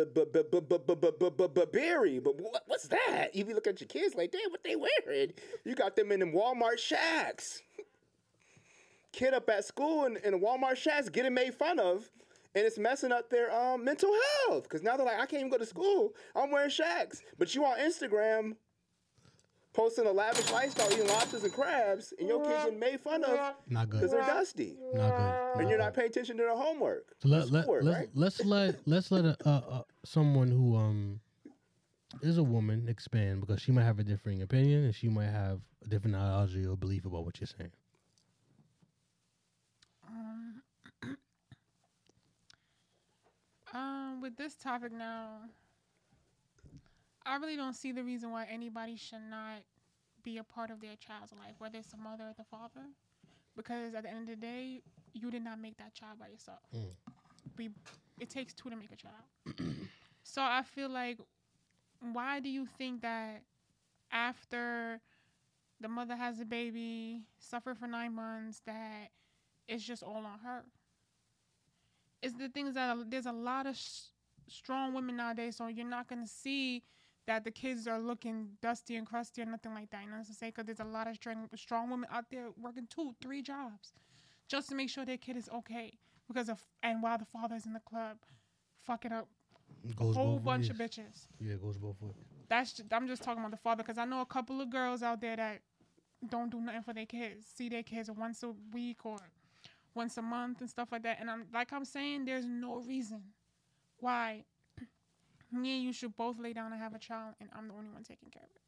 [2.19, 2.35] But
[2.67, 3.29] what's that?
[3.33, 5.33] You be looking at your kids like, damn, what they wearing?
[5.63, 7.61] You got them in them Walmart Shaqs.
[9.11, 12.09] Kid up at school in, in a Walmart Shaqs getting made fun of
[12.55, 14.11] and it's messing up their um, mental
[14.47, 16.13] health because now they're like, I can't even go to school.
[16.35, 18.55] I'm wearing Shaqs, but you on Instagram
[19.73, 23.37] posting a lavish lifestyle, eating lobsters and crabs, and your kids getting made fun of
[23.67, 25.61] Not because they're dusty, Not good.
[25.61, 27.13] and you're not paying attention to their homework.
[27.21, 28.09] So let, let, schoolwork, let's, right?
[28.13, 31.19] let's let let's let a, uh, uh, someone who um
[32.21, 35.59] is a woman expand because she might have a differing opinion and she might have
[35.83, 37.71] a different ideology or belief about what you're saying.
[43.75, 45.41] Um, with this topic now,
[47.25, 49.63] I really don't see the reason why anybody should not
[50.23, 52.87] be a part of their child's life, whether it's the mother or the father,
[53.55, 54.81] because at the end of the day,
[55.13, 56.59] you did not make that child by yourself.
[56.75, 56.85] Mm.
[57.57, 57.69] We,
[58.19, 59.75] it takes two to make a child.
[60.23, 61.19] so I feel like,
[62.13, 63.43] why do you think that
[64.11, 65.01] after
[65.81, 69.09] the mother has a baby, suffer for nine months, that
[69.67, 70.63] it's just all on her.
[72.21, 74.09] It's the things that there's a lot of sh-
[74.47, 76.83] strong women nowadays, so you're not gonna see
[77.27, 80.01] that the kids are looking dusty and crusty or nothing like that.
[80.03, 80.53] You know what I'm saying?
[80.55, 83.93] Because there's a lot of strong, strong women out there working two, three jobs
[84.47, 85.97] just to make sure their kid is okay.
[86.27, 88.17] Because of and while the father's in the club,
[88.83, 89.27] fucking up
[89.83, 90.69] It a goes whole both bunch ways.
[90.69, 91.27] of bitches.
[91.39, 92.13] Yeah, it goes both ways.
[92.49, 95.03] That's ju- I'm just talking about the father because I know a couple of girls
[95.03, 95.61] out there that
[96.27, 97.45] don't do nothing for their kids.
[97.47, 99.17] See their kids once a week or
[99.95, 101.17] once a month and stuff like that.
[101.19, 103.21] And I'm like I'm saying, there's no reason
[103.99, 104.43] why
[105.51, 107.89] me and you should both lay down and have a child, and I'm the only
[107.89, 108.61] one taking care of it,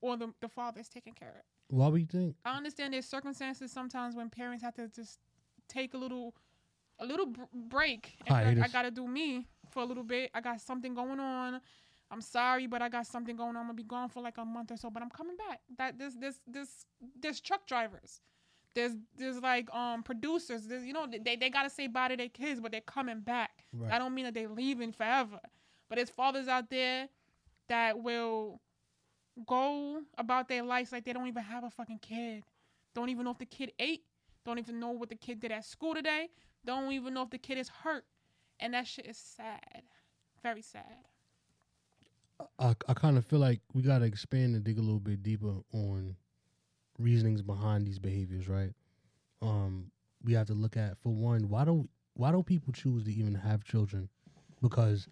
[0.00, 1.44] or the the father's taking care of it.
[1.68, 2.36] Why we think?
[2.44, 5.18] I understand there's circumstances sometimes when parents have to just
[5.66, 6.34] take a little,
[6.98, 8.16] a little br- break.
[8.26, 10.30] And be like, I gotta do me for a little bit.
[10.34, 11.60] I got something going on.
[12.10, 13.56] I'm sorry, but I got something going on.
[13.56, 15.60] I'm gonna be gone for like a month or so, but I'm coming back.
[15.78, 16.84] That this this this
[17.20, 18.20] there's truck drivers.
[18.74, 20.66] There's there's like um producers.
[20.66, 23.64] There's, you know they they gotta say bye to their kids, but they're coming back.
[23.72, 23.92] Right.
[23.92, 25.40] I don't mean that they're leaving forever,
[25.88, 27.08] but there's fathers out there
[27.68, 28.60] that will
[29.46, 32.44] go about their lives like they don't even have a fucking kid.
[32.94, 34.04] Don't even know if the kid ate.
[34.44, 36.28] Don't even know what the kid did at school today.
[36.64, 38.04] Don't even know if the kid is hurt.
[38.60, 39.82] And that shit is sad.
[40.42, 41.08] Very sad.
[42.58, 45.22] I, I kind of feel like we got to expand and dig a little bit
[45.22, 46.16] deeper on
[46.98, 48.72] reasonings behind these behaviors, right?
[49.42, 49.90] Um,
[50.22, 53.34] we have to look at for one, why do why do people choose to even
[53.34, 54.08] have children?
[54.62, 55.08] Because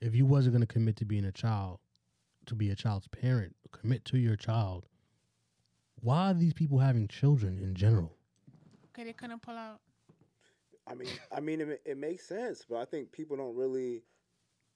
[0.00, 1.78] if you wasn't going to commit to being a child,
[2.46, 4.86] to be a child's parent, commit to your child,
[6.00, 8.12] why are these people having children in general?
[8.90, 9.80] Okay, they couldn't pull out.
[10.88, 14.02] I mean, I mean, it, it makes sense, but I think people don't really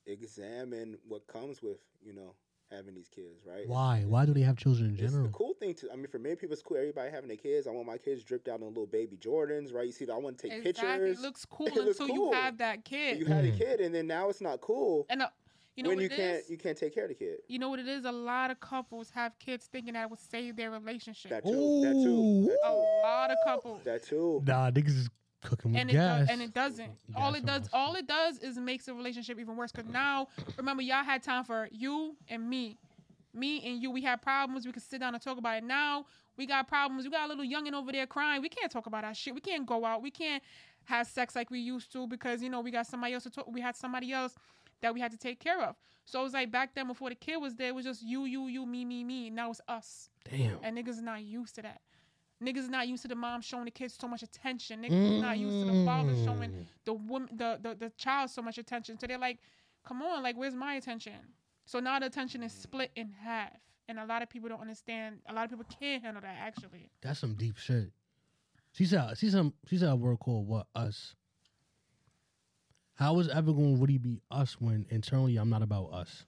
[0.06, 2.34] examine what comes with you know
[2.70, 3.66] having these kids, right?
[3.66, 4.04] Why?
[4.06, 5.92] Why do they have children in It's the cool thing to.
[5.92, 6.76] I mean, for many people, it's cool.
[6.76, 7.66] Everybody having their kids.
[7.66, 9.87] I want my kids dripped out in little baby Jordans, right?
[9.87, 11.09] You see, I want to take exactly.
[11.09, 11.18] pictures.
[11.18, 12.26] It looks cool It looks until cool.
[12.28, 13.18] you have that kid.
[13.18, 13.59] you had a Mm.
[13.59, 15.28] kid, and then now it's not cool and uh,
[15.76, 16.50] you know when you can't is?
[16.50, 17.38] you can't take care of the kid.
[17.48, 18.04] You know what it is?
[18.04, 21.30] A lot of couples have kids thinking that it would save their relationship.
[21.30, 21.80] That too.
[21.83, 22.46] That too.
[22.46, 23.83] That a lot of couples.
[23.85, 24.42] That too.
[24.46, 25.09] Nah, niggas is
[25.42, 26.20] cooking with and it gas.
[26.20, 26.90] does, and it doesn't.
[27.16, 29.72] all it does, all it does, is makes the relationship even worse.
[29.72, 32.79] Cause now, remember, y'all had time for you and me,
[33.35, 33.90] me and you.
[33.90, 34.66] We had problems.
[34.66, 35.64] We could sit down and talk about it.
[35.64, 37.05] Now we got problems.
[37.05, 38.42] We got a little youngin over there crying.
[38.42, 39.35] We can't talk about our shit.
[39.35, 40.03] We can't go out.
[40.03, 40.42] We can't
[40.85, 43.46] have sex like we used to because you know we got somebody else to talk.
[43.50, 44.35] We had somebody else
[44.81, 45.76] that we had to take care of.
[46.05, 48.24] So it was like back then before the kid was there, it was just you,
[48.24, 49.31] you, you, me, me, me.
[49.31, 50.09] Now it's us.
[50.29, 50.59] Damn.
[50.62, 51.81] And niggas not used to that.
[52.42, 54.83] Niggas not used to the mom showing the kids so much attention.
[54.83, 56.66] Niggas is not used to the father showing Mm.
[56.87, 58.98] the woman, the, the the child so much attention.
[58.98, 59.38] So they're like,
[59.87, 61.14] come on, like where's my attention?
[61.66, 63.53] So now the attention is split in half,
[63.88, 65.18] and a lot of people don't understand.
[65.29, 66.37] A lot of people can't handle that.
[66.40, 67.92] Actually, That's some deep shit.
[68.72, 71.14] She said she said she said a word called what us.
[72.94, 76.24] How is ever going to really be us when internally I'm not about us?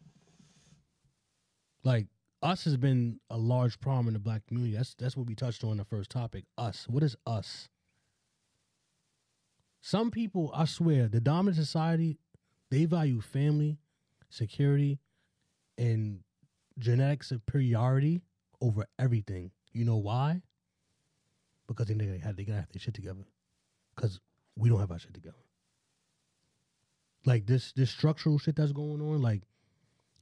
[1.84, 2.06] Like
[2.42, 4.76] us has been a large problem in the black community.
[4.76, 6.44] That's that's what we touched on in the first topic.
[6.58, 6.86] Us.
[6.88, 7.68] What is us?
[9.80, 12.16] Some people, I swear, the dominant society,
[12.70, 13.78] they value family,
[14.28, 15.00] security,
[15.76, 16.20] and
[16.78, 18.22] genetic superiority
[18.60, 19.50] over everything.
[19.72, 20.42] You know why?
[21.66, 23.24] Because they they had they gotta have their shit together.
[23.94, 24.20] Because
[24.56, 25.36] we don't have our shit together.
[27.24, 29.42] Like this this structural shit that's going on, like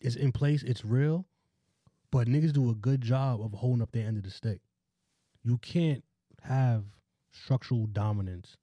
[0.00, 1.26] it's in place, it's real,
[2.10, 4.60] but niggas do a good job of holding up their end of the stick.
[5.42, 6.04] You can't
[6.42, 6.84] have
[7.30, 8.56] structural dominance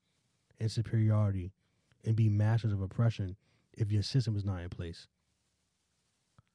[0.59, 1.53] and superiority
[2.03, 3.37] and be masters of oppression
[3.73, 5.07] if your system is not in place.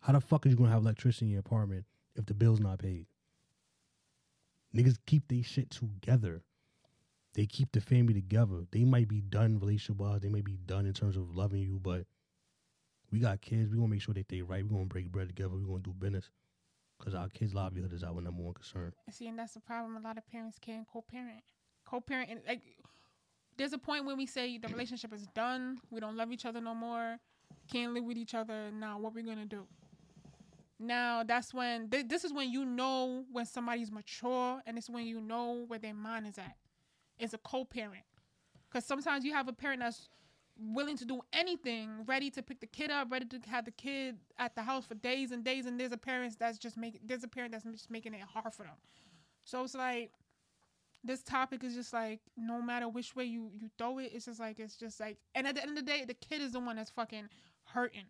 [0.00, 1.84] How the fuck are you gonna have electricity in your apartment
[2.16, 3.06] if the bill's not paid?
[4.74, 6.42] Niggas keep they shit together.
[7.34, 8.66] They keep the family together.
[8.70, 10.20] They might be done relationship wise.
[10.20, 12.04] They may be done in terms of loving you, but
[13.10, 13.70] we got kids.
[13.70, 14.62] We gonna make sure that they right.
[14.62, 15.54] We gonna break bread together.
[15.56, 16.30] We gonna do business
[17.02, 18.92] because our kids' livelihood is our number one concern.
[19.10, 19.96] see, and that's the problem.
[19.96, 21.42] A lot of parents can't co-parent.
[21.84, 22.62] Co-parent, and like,
[23.56, 25.80] there's a point when we say the relationship is done.
[25.90, 27.18] We don't love each other no more.
[27.70, 28.70] Can't live with each other.
[28.70, 29.66] Now, what we gonna do?
[30.78, 35.04] Now, that's when th- this is when you know when somebody's mature, and it's when
[35.06, 36.56] you know where their mind is at.
[37.18, 38.04] It's a co-parent,
[38.70, 40.08] because sometimes you have a parent that's
[40.58, 44.16] willing to do anything, ready to pick the kid up, ready to have the kid
[44.38, 47.24] at the house for days and days, and there's a parent that's just making there's
[47.24, 48.76] a parent that's just making it hard for them.
[49.44, 50.12] So it's like
[51.04, 54.40] this topic is just like no matter which way you you throw it, it's just
[54.40, 56.60] like it's just like and at the end of the day, the kid is the
[56.60, 57.28] one that's fucking
[57.64, 58.06] hurting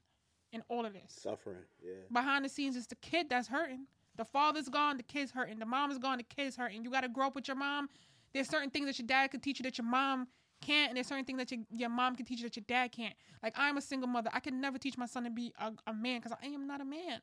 [0.52, 1.16] in all of this.
[1.22, 1.56] Suffering.
[1.82, 1.92] Yeah.
[2.12, 3.86] Behind the scenes, it's the kid that's hurting.
[4.16, 5.58] The father's gone, the kid's hurting.
[5.58, 6.84] The mom is gone, the kid's hurting.
[6.84, 7.88] You got to grow up with your mom.
[8.34, 10.28] There's certain things that your dad could teach you that your mom
[10.62, 12.92] can't, and there's certain things that your, your mom can teach you that your dad
[12.92, 13.14] can't.
[13.42, 14.30] Like I'm a single mother.
[14.32, 16.80] I could never teach my son to be a, a man because I am not
[16.80, 17.20] a man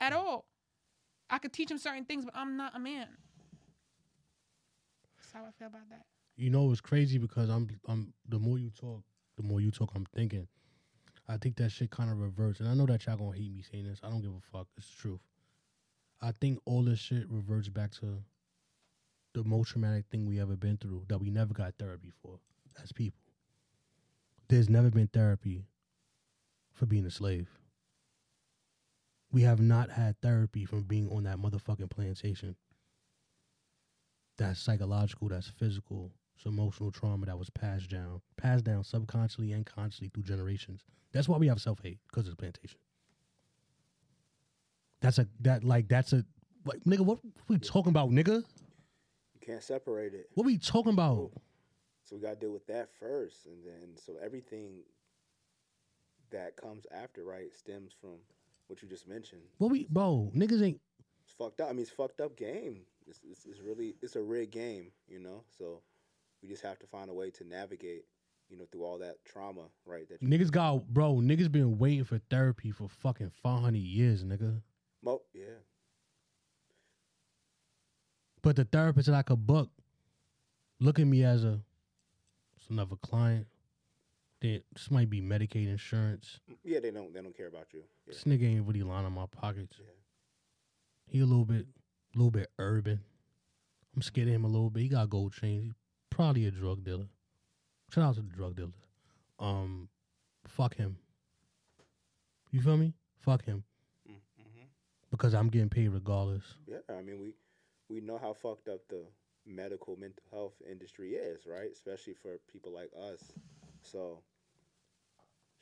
[0.00, 0.16] at mm.
[0.16, 0.44] all.
[1.30, 3.08] I could teach him certain things, but I'm not a man.
[5.16, 6.04] That's how I feel about that.
[6.36, 9.02] You know, it's crazy because I'm I'm the more you talk,
[9.36, 10.46] the more you talk, I'm thinking.
[11.30, 13.62] I think that shit kind of reverts, and I know that y'all gonna hate me
[13.70, 14.00] saying this.
[14.02, 14.66] I don't give a fuck.
[14.78, 15.20] It's the truth.
[16.22, 18.22] I think all this shit reverts back to
[19.34, 22.38] the most traumatic thing we ever been through that we never got therapy for
[22.82, 23.20] as people.
[24.48, 25.66] There's never been therapy
[26.72, 27.48] for being a slave.
[29.32, 32.56] we have not had therapy from being on that motherfucking plantation.
[34.38, 39.66] That's psychological, that's physical, it's emotional trauma that was passed down, passed down subconsciously and
[39.66, 40.82] consciously through generations.
[41.12, 42.80] That's why we have self hate because of the plantation.
[45.00, 46.24] That's a that like that's a
[46.66, 47.00] like nigga.
[47.00, 48.44] What we talking about, nigga?
[49.34, 50.28] You can't separate it.
[50.34, 51.32] What we talking about?
[52.08, 54.80] So we got to deal with that first, and then so everything
[56.30, 58.16] that comes after, right, stems from
[58.66, 59.42] what you just mentioned.
[59.58, 60.32] What we bro?
[60.34, 60.80] Niggas ain't
[61.24, 61.68] It's fucked up.
[61.68, 62.80] I mean, it's fucked up game.
[63.06, 65.44] It's, it's, it's really it's a rigged game, you know.
[65.58, 65.82] So
[66.42, 68.04] we just have to find a way to navigate,
[68.48, 70.08] you know, through all that trauma, right?
[70.08, 71.16] That niggas got bro.
[71.16, 74.62] Niggas been waiting for therapy for fucking five hundred years, nigga.
[75.02, 75.60] Mo- yeah,
[78.40, 79.68] But the therapist that I could book
[80.80, 81.60] look at me as a
[82.70, 83.46] another client.
[84.40, 86.38] They, this might be Medicaid insurance.
[86.64, 86.78] yeah.
[86.80, 87.80] They don't they don't care about you.
[88.06, 88.12] Yeah.
[88.14, 89.76] This nigga ain't really lining my pockets.
[89.80, 89.86] Yeah.
[91.06, 91.66] He a little bit,
[92.14, 93.00] a little bit urban.
[93.96, 94.82] I'm scared of him a little bit.
[94.82, 95.64] He got gold chains.
[95.64, 95.72] He
[96.10, 97.08] probably a drug dealer.
[97.90, 98.74] Shout out to the drug dealers.
[99.40, 99.88] Um,
[100.46, 100.98] fuck him.
[102.50, 102.94] You feel me?
[103.20, 103.64] Fuck him
[104.08, 104.64] Mm-hmm.
[105.10, 106.44] because I'm getting paid regardless.
[106.66, 107.34] Yeah, I mean we
[107.88, 109.02] we know how fucked up the
[109.48, 111.70] medical mental health industry is, right?
[111.72, 113.22] Especially for people like us.
[113.82, 114.20] So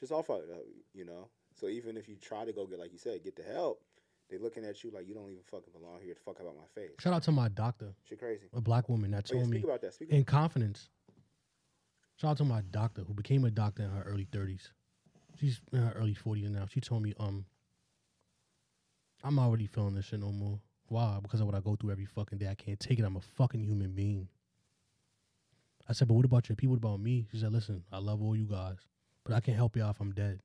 [0.00, 0.62] just all fucked up,
[0.94, 1.28] you know.
[1.54, 3.80] So even if you try to go get, like you said, get the help,
[4.28, 6.14] they looking at you like you don't even fucking belong here.
[6.14, 6.90] To fuck about my face.
[6.98, 8.46] Shout out to my doctor, She crazy.
[8.52, 9.94] a black woman that Oh, yeah, told me speak about that.
[9.94, 10.10] Speak.
[10.10, 10.88] in confidence.
[12.16, 14.70] Shout out to my doctor who became a doctor in her early 30s.
[15.38, 16.66] She's in her early 40s now.
[16.68, 17.44] She told me, um,
[19.22, 20.58] I'm already feeling this shit no more.
[20.88, 21.18] Why?
[21.22, 22.48] Because of what I go through every fucking day.
[22.48, 23.04] I can't take it.
[23.04, 24.28] I'm a fucking human being.
[25.88, 26.76] I said, but what about your people?
[26.76, 27.26] What about me?
[27.30, 28.76] She said, listen, I love all you guys,
[29.24, 30.40] but I can't help y'all if I'm dead.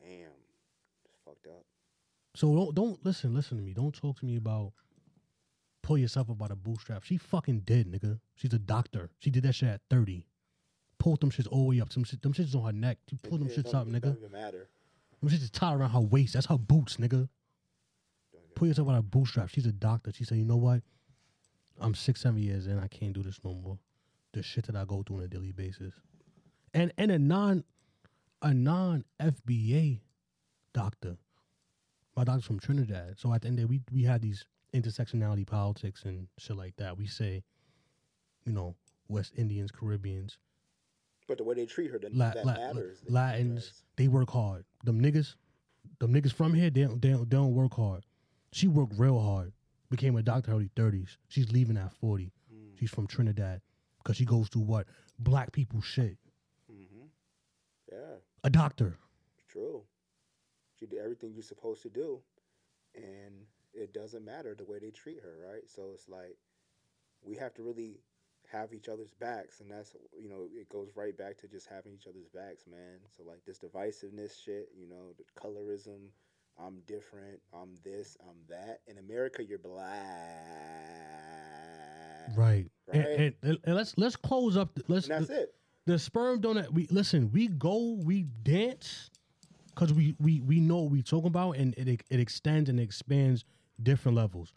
[0.00, 0.30] Damn,
[1.04, 1.64] it's fucked up.
[2.36, 3.72] So don't don't listen, listen to me.
[3.72, 4.72] Don't talk to me about
[5.82, 7.04] pull yourself up by the bootstrap.
[7.04, 8.18] She fucking dead, nigga.
[8.34, 9.10] She's a doctor.
[9.18, 10.26] She did that shit at 30.
[10.98, 11.92] Pulled them shits all the way up.
[11.92, 12.98] Some shit, them shits on her neck.
[13.08, 14.02] She pulled them shits up, nigga.
[14.02, 14.68] Don't even matter.
[15.20, 16.34] Them shits is tied around her waist.
[16.34, 17.28] That's her boots, nigga.
[18.54, 19.48] Pull yourself by the bootstrap.
[19.48, 20.12] She's a doctor.
[20.12, 20.82] She said, you know what?
[21.80, 22.78] I'm six, seven years in.
[22.78, 23.78] I can't do this no more.
[24.32, 25.92] The shit that I go through on a daily basis.
[26.72, 27.64] And and a non
[28.42, 30.00] a non FBA
[30.72, 31.16] doctor.
[32.16, 33.14] My doctor's from Trinidad.
[33.18, 36.56] So at the end of the day, we we had these intersectionality politics and shit
[36.56, 36.96] like that.
[36.96, 37.42] We say,
[38.44, 38.74] you know,
[39.08, 40.38] West Indians, Caribbeans,
[41.28, 42.98] But the way they treat her, that, La- that La- matters.
[43.08, 44.64] Latins, they work hard.
[44.84, 45.34] Them niggas,
[46.00, 48.04] them niggas from here, they don't, they don't, they don't work hard.
[48.54, 49.52] She worked real hard.
[49.90, 51.18] Became a doctor early thirties.
[51.28, 52.32] She's leaving at forty.
[52.54, 52.78] Mm.
[52.78, 53.60] She's from Trinidad
[53.98, 54.86] because she goes through what
[55.18, 56.16] black people shit.
[56.70, 57.08] Mhm.
[57.90, 58.96] Yeah, A doctor.
[59.48, 59.82] true.
[60.78, 62.22] She did everything you're supposed to do,
[62.94, 65.68] and it doesn't matter the way they treat her, right?
[65.68, 66.38] So it's like
[67.22, 67.98] we have to really
[68.52, 71.92] have each other's backs, and that's you know it goes right back to just having
[71.92, 73.00] each other's backs, man.
[73.16, 76.10] So like this divisiveness shit, you know, the colorism.
[76.58, 77.40] I'm different.
[77.52, 78.16] I'm this.
[78.22, 78.80] I'm that.
[78.86, 79.98] In America, you're black.
[82.36, 82.66] Right.
[82.92, 83.36] And, Right.
[83.42, 84.74] and, and let's let's close up.
[84.74, 85.54] The, let's And that's the, it.
[85.86, 86.66] the sperm donor.
[86.72, 87.30] We listen.
[87.32, 87.98] We go.
[88.02, 89.10] We dance
[89.74, 93.44] because we we we know what we talking about, and it it extends and expands
[93.82, 94.52] different levels.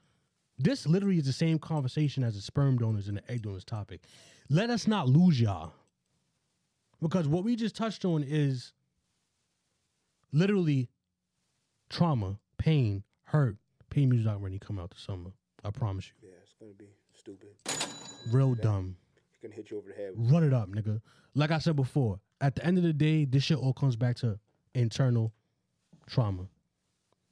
[0.60, 4.02] This literally is the same conversation as the sperm donors and the egg donors topic.
[4.50, 5.74] Let us not lose y'all,
[7.02, 8.74] because what we just touched on is
[10.32, 10.90] literally
[11.90, 13.58] trauma, pain, hurt.
[13.90, 15.32] Pain music not ready to come out this summer.
[15.64, 16.30] I promise you.
[16.30, 17.50] Yeah, it's gonna be stupid.
[18.32, 18.98] Real dumb.
[19.30, 20.12] It's gonna hit you over the head.
[20.16, 21.02] Run it up, nigga.
[21.36, 24.18] Like I said before, at the end of the day, this shit all comes back
[24.18, 24.40] to
[24.76, 25.34] internal
[26.08, 26.48] trauma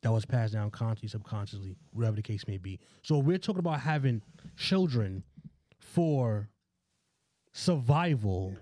[0.01, 2.79] that was passed down consciously, subconsciously, whatever the case may be.
[3.01, 4.21] So we're talking about having
[4.55, 5.23] children
[5.79, 6.49] for
[7.53, 8.51] survival.
[8.51, 8.59] What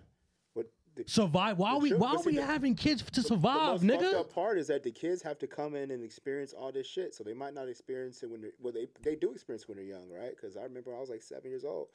[0.95, 1.57] the, Survive.
[1.57, 1.93] Why are we?
[1.93, 4.19] Why are we the- having kids to the survive, most fucked nigga?
[4.19, 7.13] up part is that the kids have to come in and experience all this shit,
[7.15, 8.73] so they might not experience it when they're well.
[8.73, 10.31] They they do experience it when they're young, right?
[10.35, 11.87] Because I remember when I was like seven years old.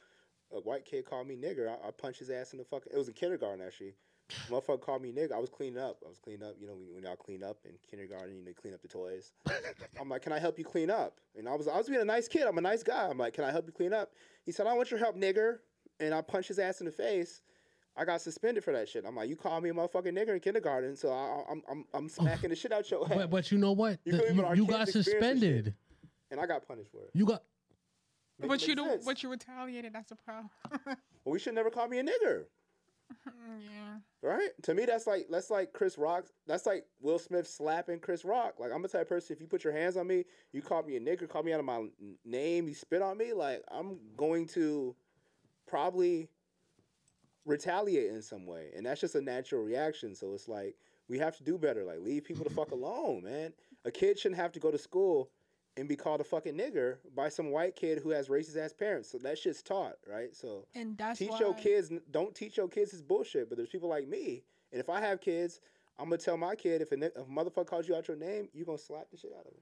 [0.51, 1.69] A white kid called me nigger.
[1.69, 2.91] I, I punched his ass in the fucking.
[2.93, 3.93] It was in kindergarten actually.
[4.49, 5.31] Motherfucker called me nigger.
[5.31, 5.97] I was cleaning up.
[6.05, 6.55] I was cleaning up.
[6.59, 9.31] You know, when, when y'all clean up in kindergarten, you know, clean up the toys.
[9.99, 11.19] I'm like, can I help you clean up?
[11.35, 12.43] And I was, I was being a nice kid.
[12.43, 13.07] I'm a nice guy.
[13.09, 14.11] I'm like, can I help you clean up?
[14.45, 15.59] He said, I want your help, nigger.
[15.99, 17.41] And I punched his ass in the face.
[17.99, 19.03] I got suspended for that shit.
[19.05, 22.07] I'm like, you call me a motherfucking nigger in kindergarten, so I, I'm, I'm, I'm
[22.09, 23.17] smacking the shit out your head.
[23.17, 23.99] But but you know what?
[24.05, 25.13] You The- you, you got experience this shit.
[25.21, 25.73] suspended.
[26.31, 27.09] and I got punished for it.
[27.13, 27.43] You got
[28.39, 28.89] Make- But you makes don't.
[28.91, 29.05] sense.
[29.05, 29.91] But you retaliated.
[29.93, 30.49] That's a problem.
[31.25, 32.45] Well, we should never call me a nigger.
[33.27, 33.97] Mm, yeah.
[34.27, 34.49] Right?
[34.63, 36.25] To me, that's like that's like Chris Rock.
[36.47, 38.53] That's like Will Smith slapping Chris Rock.
[38.57, 39.35] Like I'm the type of person.
[39.35, 40.23] If you put your hands on me,
[40.53, 41.87] you call me a nigger, call me out of my
[42.23, 43.33] name, you spit on me.
[43.33, 44.95] Like I'm going to
[45.67, 46.29] probably
[47.49, 50.15] retaliate in some way, and that's just a natural reaction.
[50.15, 50.75] So it's like
[51.07, 51.83] we have to do better.
[51.83, 53.53] Like leave people the fuck alone, man.
[53.85, 55.29] A kid shouldn't have to go to school
[55.77, 59.09] and be called a fucking nigger by some white kid who has racist ass parents.
[59.09, 60.35] So that shit's taught, right?
[60.35, 63.69] So And that's teach why your kids don't teach your kids this bullshit but there's
[63.69, 65.59] people like me and if i have kids
[65.97, 68.47] i'm gonna tell my kid if a, if a motherfucker calls you out your name
[68.53, 69.53] you gonna slap the shit out of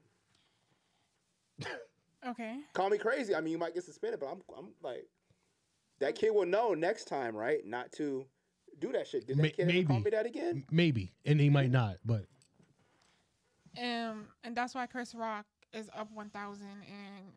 [1.72, 1.78] him
[2.26, 2.58] Okay.
[2.74, 5.06] call me crazy i mean you might get suspended but i'm, I'm like
[6.00, 8.24] that kid will know next time right not to
[8.78, 11.48] do that shit did that May- kid ever call me that again Maybe, and he
[11.50, 12.24] might not, but
[13.76, 17.32] Um, and that's why Chris Rock is up one thousand and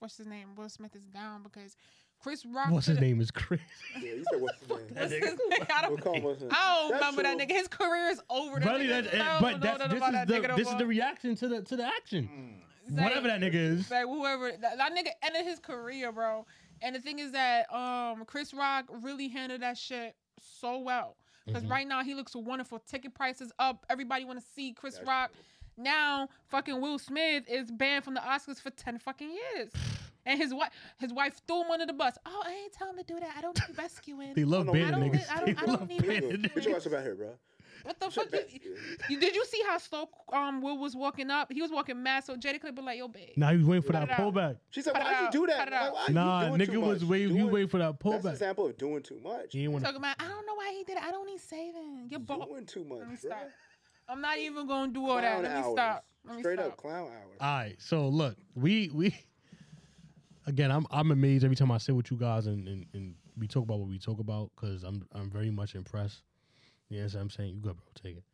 [0.00, 0.54] what's his name?
[0.56, 1.76] Will Smith is down because
[2.20, 2.70] Chris Rock.
[2.70, 3.60] what's his name is Chris.
[3.94, 5.66] yeah you said what's his name What's his name?
[5.74, 6.52] I don't, call him what's his name.
[6.60, 7.52] I don't That's remember that nigga.
[7.56, 8.58] His career is over.
[8.60, 10.76] That Buddy, nigga- that, I but know that's, this is that the nigga this is
[10.76, 12.28] the reaction to the to the action.
[12.86, 13.90] It's like- Whatever that nigga is.
[13.90, 16.44] Like whoever that, that nigga ended his career, bro.
[16.82, 20.14] And the thing is that um Chris Rock really handled that shit
[20.60, 21.16] so well.
[21.46, 21.70] Because Mhm.
[21.70, 22.78] right now he looks wonderful.
[22.80, 23.86] Ticket prices up.
[23.88, 25.30] Everybody want to see Chris That's Rock.
[25.76, 29.70] Now fucking Will Smith is banned from the Oscars for ten fucking years.
[30.26, 30.68] And his wife,
[30.98, 32.18] his wife threw him under the bus.
[32.26, 33.34] Oh, I ain't tell him to do that.
[33.38, 34.34] I don't need rescuing.
[34.34, 35.30] They love no, banning I don't- niggas.
[35.30, 36.54] I don't- They I don't love need banning it.
[36.54, 36.72] What you niggas.
[36.74, 37.38] watch about here, bro?
[37.82, 38.26] What the fuck?
[38.32, 38.76] You,
[39.08, 41.52] you, did you see how slow um Will was walking up?
[41.52, 42.24] He was walking mad.
[42.24, 44.56] So Jada Clip be like, "Yo, babe." Now he was waiting for that pullback.
[44.70, 45.94] She said, "Why'd you do that?" Cut it Like, out.
[45.94, 47.08] why Nah, nigga was much?
[47.10, 47.30] waiting.
[47.30, 48.22] He Doing- waiting for that pullback.
[48.22, 48.32] That's an pullback.
[48.34, 49.52] example of doing too much.
[49.52, 51.02] He didn't Talking about, I don't know why he did it.
[51.02, 52.08] I don't need saving.
[52.10, 52.48] You're bald.
[52.48, 52.98] Doing too much.
[52.98, 53.30] Let me bro.
[53.30, 53.48] stop.
[54.08, 55.40] I'm not even gonna do all that.
[55.40, 56.04] Clown Let me stop.
[56.24, 56.72] Let me Straight stop.
[56.72, 57.38] up clown hours.
[57.40, 59.14] All right, so look, we we
[60.46, 63.46] again, I'm I'm amazed every time I sit with you guys and, and, and we
[63.46, 66.22] talk about what we talk about because I'm I'm very much impressed.
[66.88, 67.54] You know what I'm saying?
[67.54, 67.84] You good, bro?
[68.02, 68.24] Take it.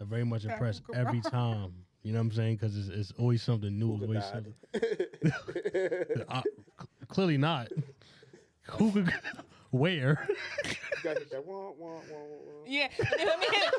[0.00, 1.72] I'm very much Yeah, impressed every time.
[2.02, 2.56] You know what I'm saying?
[2.56, 3.94] Because it's, it's always something new.
[3.94, 4.54] It's Who always something.
[6.80, 7.68] C- clearly not.
[8.78, 9.12] Who could?
[9.70, 10.28] Where?
[11.04, 12.64] That wah, wah, wah.
[12.66, 12.88] Yeah.
[12.98, 13.72] Let me hit.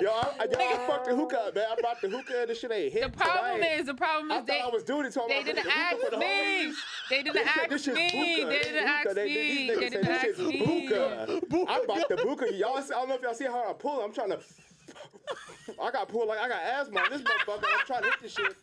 [0.00, 1.64] Yo, I, I, yo, I fucked the hookah up, man.
[1.70, 3.12] I brought the hookah and the shit ain't hit.
[3.12, 3.78] The problem tonight.
[3.78, 5.12] is, the problem is thought they I was doing it.
[5.14, 6.74] So they didn't the hookah ask for the me.
[7.10, 8.44] They didn't ask me.
[8.44, 9.68] They didn't ask me.
[9.68, 10.86] They didn't said ask this shit's me.
[10.88, 11.40] hookah.
[11.68, 12.52] I bought the hookah.
[12.54, 14.00] Y'all, see, I don't know if y'all see how I pull.
[14.00, 14.40] I'm trying to.
[15.80, 17.64] I got pulled like I got asthma on this motherfucker.
[17.64, 18.56] I'm trying to hit this shit.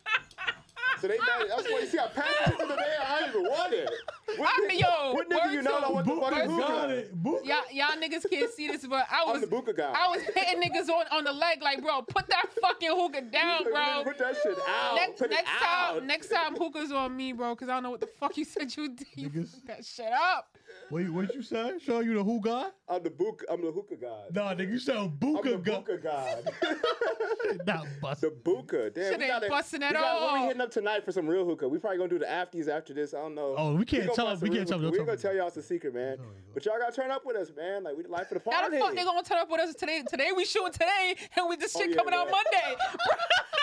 [1.00, 1.46] So they mad.
[1.48, 2.86] That's why you see I passed it to the man.
[3.06, 3.90] I didn't even want it.
[4.36, 6.70] What I nigga, yo, what nigga you know to- don't want the Buka fucking got
[6.70, 6.94] hookah?
[6.94, 7.22] it.
[7.22, 7.44] Buka.
[7.46, 9.92] Y'all, y'all niggas can't see this, but I I'm was the hookah guy.
[9.94, 13.64] I was hitting niggas on, on the leg like, bro, put that fucking hookah down,
[13.64, 14.02] bro.
[14.04, 14.94] Put that shit out.
[14.94, 15.94] Next, Put next it out.
[15.98, 18.44] time, next time, hookah's on me, bro, because I don't know what the fuck you
[18.44, 19.06] said you did.
[19.16, 19.50] You Niggas.
[19.54, 20.56] fucked that shit up.
[20.90, 21.78] Wait, what you say?
[21.84, 22.66] Show you the who guy?
[22.90, 23.44] I'm the book.
[23.48, 24.22] I'm the hookah guy.
[24.32, 25.72] Nah, nigga, you sound I'm the guy.
[25.74, 26.34] hookah guy.
[27.66, 28.22] Not bust.
[28.22, 28.92] the buka.
[28.92, 30.46] Damn, Shit we ain't gotta, busting at we got, What we all.
[30.46, 31.68] hitting up tonight for some real hookah?
[31.68, 33.14] We probably gonna do the afties after this.
[33.14, 33.54] I don't know.
[33.56, 34.84] Oh, we can't gonna tell find us- we can't tell hookah.
[34.86, 36.18] them, We don't ain't gonna tell tell y'all it's a secret, man.
[36.52, 37.84] But y'all gotta turn up with us, man.
[37.84, 38.76] Like we the life of the How party.
[38.76, 40.02] the fuck they gonna turn up with us today?
[40.08, 42.26] Today we shooting today, and we this Oh, shit yeah, coming out.
[42.30, 42.76] Monday.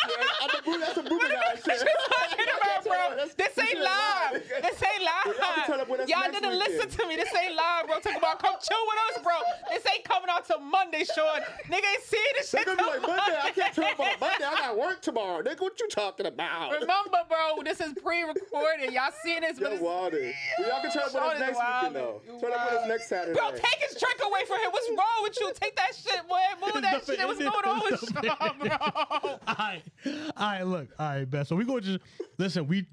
[0.07, 1.81] Yeah, I'm the boo- that's a buka guy shit.
[1.83, 2.93] about, bro?
[2.95, 4.31] That's- This this ain't live.
[4.31, 4.43] live.
[4.63, 6.07] This ain't Y'all can turn up with live.
[6.09, 7.17] Y'all didn't listen to me.
[7.17, 7.99] This ain't live, bro.
[7.99, 9.33] Talk about come chill with us, bro.
[9.69, 11.41] This ain't coming out till Monday, Sean.
[11.67, 13.37] Nigga ain't seeing this They shit gonna be till like Monday.
[13.43, 14.17] I can't turn up on Monday.
[14.21, 14.45] Monday.
[14.45, 15.41] I got work tomorrow.
[15.43, 16.71] Nigga, what you talking about?
[16.71, 18.91] Remember, bro, this is pre-recorded.
[18.93, 20.19] Y'all seeing this, but Yo, it's- Wilder.
[20.59, 22.21] Y'all can turn up with us next weekend, though.
[22.41, 23.37] Turn up with us next Saturday.
[23.39, 24.71] Bro, take his drink away from him.
[24.71, 25.51] What's wrong with you?
[25.59, 26.37] Take that shit, boy.
[26.73, 27.19] Move that shit.
[27.25, 28.69] What's going on with it's Sean, bro?
[29.47, 30.63] all right, all right.
[30.63, 31.49] Look, all right, best.
[31.49, 31.99] So we gonna just
[32.37, 32.67] listen.
[32.67, 32.85] We,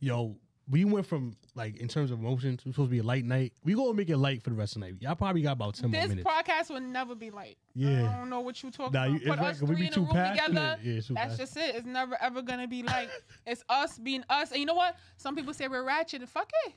[0.00, 0.36] yo,
[0.70, 2.60] we went from like in terms of emotions.
[2.60, 3.52] It was supposed to be a light night.
[3.64, 4.96] We gonna make it light for the rest of the night.
[5.00, 6.28] Y'all probably got about ten more This minutes.
[6.28, 7.58] podcast will never be light.
[7.74, 8.08] Yeah.
[8.08, 9.22] I don't know what you talking Nah, you- about.
[9.22, 10.36] it's Put us we be three in a too room together.
[10.36, 10.78] passionate.
[10.84, 11.74] Yeah, it's too that's just it.
[11.74, 13.10] It's never ever gonna be like
[13.46, 14.50] it's us being us.
[14.52, 14.96] And you know what?
[15.16, 16.26] Some people say we're ratchet.
[16.28, 16.74] Fuck it.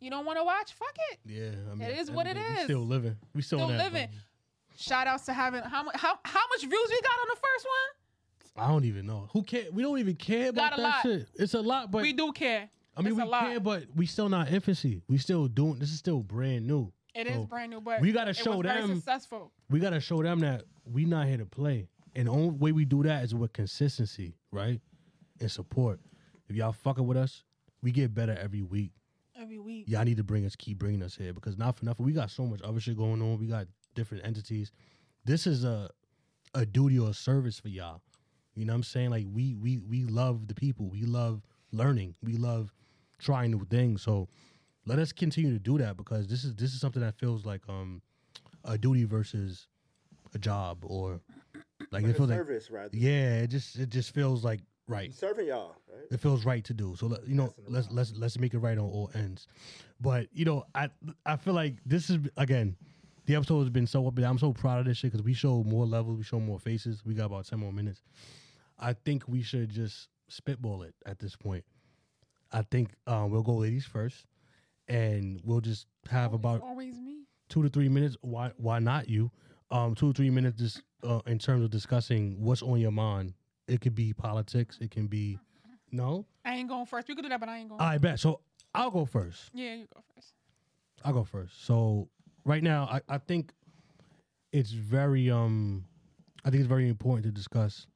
[0.00, 0.72] You don't want to watch?
[0.74, 1.18] Fuck it.
[1.26, 2.64] yeah, I mean, It is what it day, We is.
[2.64, 3.16] still living.
[3.34, 4.06] We still, Still in that, living.
[4.08, 4.18] bubble.
[4.78, 7.66] Shout outs to having how much how how much views we got on the first
[7.66, 8.64] one?
[8.64, 9.28] I don't even know.
[9.32, 9.64] Who care?
[9.72, 11.02] We don't even care about Got a that lot.
[11.02, 11.28] shit.
[11.34, 12.68] It's a lot, but we do care.
[12.96, 13.62] I mean, we can, lot.
[13.62, 15.02] but we still not infancy.
[15.08, 15.78] We still doing.
[15.78, 16.92] This is still brand new.
[17.14, 19.52] It is So, brand new, but we gotta show them- successful.
[19.70, 21.88] we gotta show them that we not here to play.
[22.14, 24.80] And the only way we do that is with consistency, right?
[25.40, 26.00] And support.
[26.48, 27.42] If y'all fucking with us,
[27.82, 28.92] we get better every week.
[29.38, 29.84] Every week.
[29.88, 32.06] Y'all need to bring us, keep bringing us here because not for nothing.
[32.06, 33.38] We got so much other shit going on.
[33.38, 34.72] We got different entities.
[35.24, 35.90] This is a
[36.54, 38.00] a duty or a service for y'all.
[38.54, 39.10] You know what I'm saying?
[39.10, 40.88] Like we we we love the people.
[40.88, 41.42] We love
[41.72, 42.14] learning.
[42.22, 42.72] We love
[43.18, 44.02] trying new things.
[44.02, 44.28] So
[44.86, 47.62] let us continue to do that because this is this is something that feels like
[47.68, 48.02] um
[48.64, 49.66] a duty versus
[50.34, 51.20] a job or
[51.90, 52.96] like, Like it a feels like service, rather.
[52.96, 55.12] yeah, it just it just feels like right.
[55.12, 56.06] Serving y'all, right?
[56.10, 56.94] It feels right to do.
[56.96, 59.46] So let- you know, let's let's let's make it right on all ends.
[60.00, 60.88] But you know, I
[61.24, 62.76] I feel like this is again,
[63.26, 64.18] the episode has been so up.
[64.18, 67.04] I'm so proud of this shit because we show more levels, we show more faces.
[67.04, 68.02] We got about ten more minutes.
[68.78, 71.64] I think we should just spitball it at this point.
[72.52, 74.26] I think um, we'll go ladies first,
[74.88, 77.24] and we'll just have about always me.
[77.48, 78.16] two to three minutes.
[78.20, 79.30] Why why not you?
[79.70, 83.34] Um, two to three minutes just uh, in terms of discussing what's on your mind.
[83.66, 84.78] It could be politics.
[84.80, 85.38] It can be
[85.92, 86.24] no.
[86.44, 87.08] I ain't going first.
[87.08, 87.80] We could do that, but I ain't going.
[87.80, 88.20] I bet.
[88.20, 88.40] So
[88.74, 89.50] I'll go first.
[89.52, 90.34] yeah, you go first.
[91.04, 91.64] I'll go first.
[91.66, 92.08] So
[92.44, 93.52] right now, I, I think
[94.52, 95.84] it's very um,
[96.44, 97.86] I think it's very important to discuss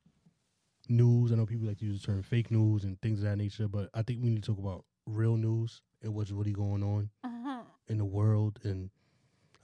[0.91, 1.33] news.
[1.33, 3.69] I know people like to use the term fake news and things of that nature,
[3.69, 7.11] but I think we need to talk about real news and what's really going on
[7.25, 7.63] Uh-huh.
[7.89, 8.91] in the world and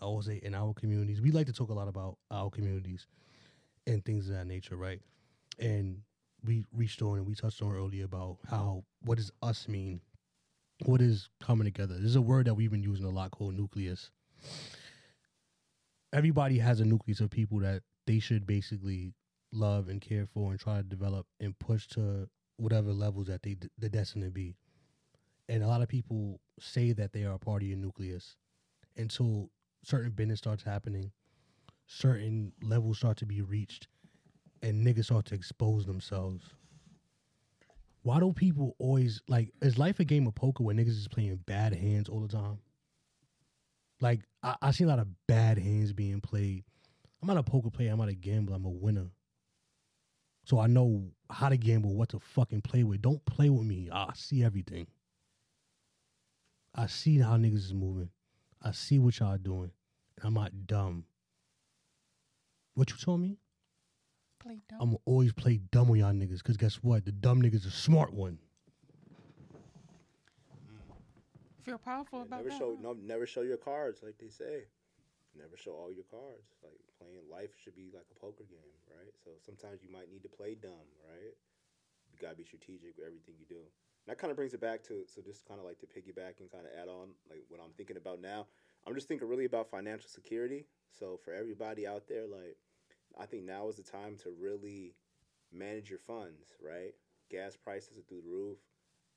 [0.00, 1.20] I always say in our communities.
[1.22, 3.06] We like to talk a lot about our communities
[3.86, 5.00] and things of that nature, right?
[5.58, 6.02] And
[6.44, 10.00] we reached on and we touched on earlier about how what does us mean?
[10.84, 11.94] What is coming together?
[11.94, 14.10] This is a word that we've been using a lot called nucleus.
[16.12, 19.12] Everybody has a nucleus of people that they should basically
[19.57, 23.57] love and care for and try to develop and push to whatever levels that they
[23.78, 24.57] they're destined to be.
[25.48, 28.36] And a lot of people say that they are a part of your nucleus
[28.96, 29.50] until
[29.82, 31.12] certain business starts happening,
[31.86, 33.88] certain levels start to be reached,
[34.62, 36.46] and niggas start to expose themselves.
[38.02, 39.50] Why do people always like?
[39.62, 42.59] Is life a game of poker where niggas is playing bad hands all the time?
[44.00, 46.64] Like I, I see a lot of bad hands being played.
[47.20, 47.90] I'm not a poker player.
[47.90, 48.57] I'm not a gambler.
[48.57, 49.07] I'm a winner.
[50.47, 53.03] So I know how to gamble, what to fucking play with.
[53.03, 53.88] Don't play with me.
[53.92, 54.86] I see everything.
[56.72, 58.11] I see how niggas is moving.
[58.62, 59.72] I see what y'all doing.
[60.16, 61.05] And I'm not dumb.
[62.74, 63.38] What you told me?
[64.38, 64.78] Play dumb.
[64.80, 66.44] I'm always play dumb with y'all niggas.
[66.44, 67.05] Cause guess what?
[67.05, 68.38] The dumb niggas a smart one.
[71.64, 72.59] Feel powerful about Never that.
[72.59, 72.82] show huh?
[72.82, 74.66] no, never show your cards like they say.
[75.37, 76.57] Never show all your cards.
[76.64, 79.12] Like playing life should be like a poker game, right?
[79.22, 81.37] So sometimes you might need to play dumb, right?
[82.11, 83.61] You gotta be strategic with everything you do.
[83.61, 86.41] And that kind of brings it back to so just kind of like to piggyback
[86.41, 88.47] and kind of add on like what I'm thinking about now.
[88.87, 90.64] I'm just thinking really about financial security.
[90.91, 92.57] So for everybody out there, like
[93.18, 94.95] I think now is the time to really
[95.53, 96.95] manage your funds, right?
[97.30, 98.59] Gas prices are through the roof.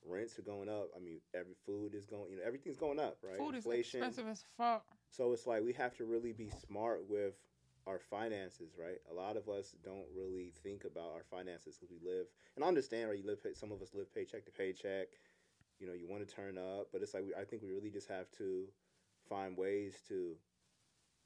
[0.06, 0.89] Rents are going up.
[0.95, 2.32] I mean, every food is going.
[2.32, 3.38] You know, everything's going up, right?
[3.38, 4.86] Food is expensive as fuck.
[5.12, 7.36] So it's like we have to really be smart with
[7.88, 8.97] our finances, right?
[9.10, 12.68] A lot of us don't really think about our finances because we live, and I
[12.68, 13.18] understand, right?
[13.18, 15.08] You live, pay- some of us live paycheck to paycheck.
[15.80, 17.89] You know, you want to turn up, but it's like we, I think we really
[17.91, 18.66] just have to
[19.28, 20.36] find ways to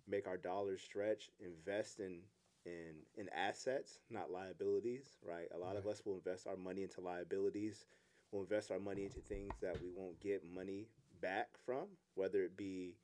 [0.08, 2.22] make our dollars stretch, invest in
[2.66, 5.48] in in assets, not liabilities, right?
[5.54, 7.86] A lot of us will invest our money into liabilities.
[8.34, 10.88] We'll invest our money into things that we won't get money
[11.22, 12.96] back from, whether it be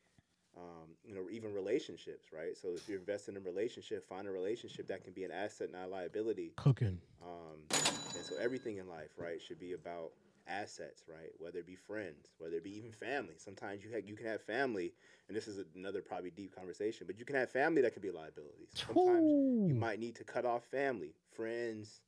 [0.58, 2.58] um, you know, even relationships, right?
[2.58, 5.72] So if you're investing in a relationship, find a relationship that can be an asset,
[5.72, 6.54] not a liability.
[6.56, 7.00] Cooking.
[7.22, 10.12] Um, and so everything in life, right, should be about
[10.48, 11.32] assets, right?
[11.38, 13.36] Whether it be friends, whether it be even family.
[13.38, 14.94] Sometimes you ha- you can have family,
[15.28, 18.10] and this is another probably deep conversation, but you can have family that can be
[18.10, 18.70] liabilities.
[18.74, 19.30] Sometimes
[19.68, 22.02] you might need to cut off family, friends,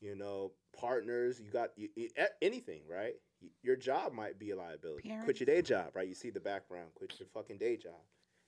[0.00, 1.40] you know, partners.
[1.40, 2.10] You got you, you-
[2.42, 3.14] anything, right?
[3.62, 5.10] Your job might be a liability.
[5.24, 6.08] Quit your day job, right?
[6.08, 6.90] You see the background.
[6.94, 8.00] Quit your fucking day job.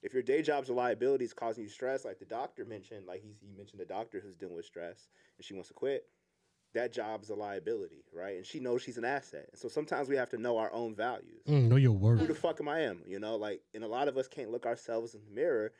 [0.03, 3.22] If your day job's a liability, is causing you stress, like the doctor mentioned, like
[3.22, 6.05] he's, he mentioned the doctor who's dealing with stress and she wants to quit,
[6.74, 8.36] that job's a liability, right?
[8.36, 9.48] And she knows she's an asset.
[9.53, 12.20] And so sometimes we have to know our own values Mm, know your worth.
[12.20, 13.03] who the fuck am I am?
[13.07, 15.72] You know, like, and a lot of us can't look ourselves in the mirror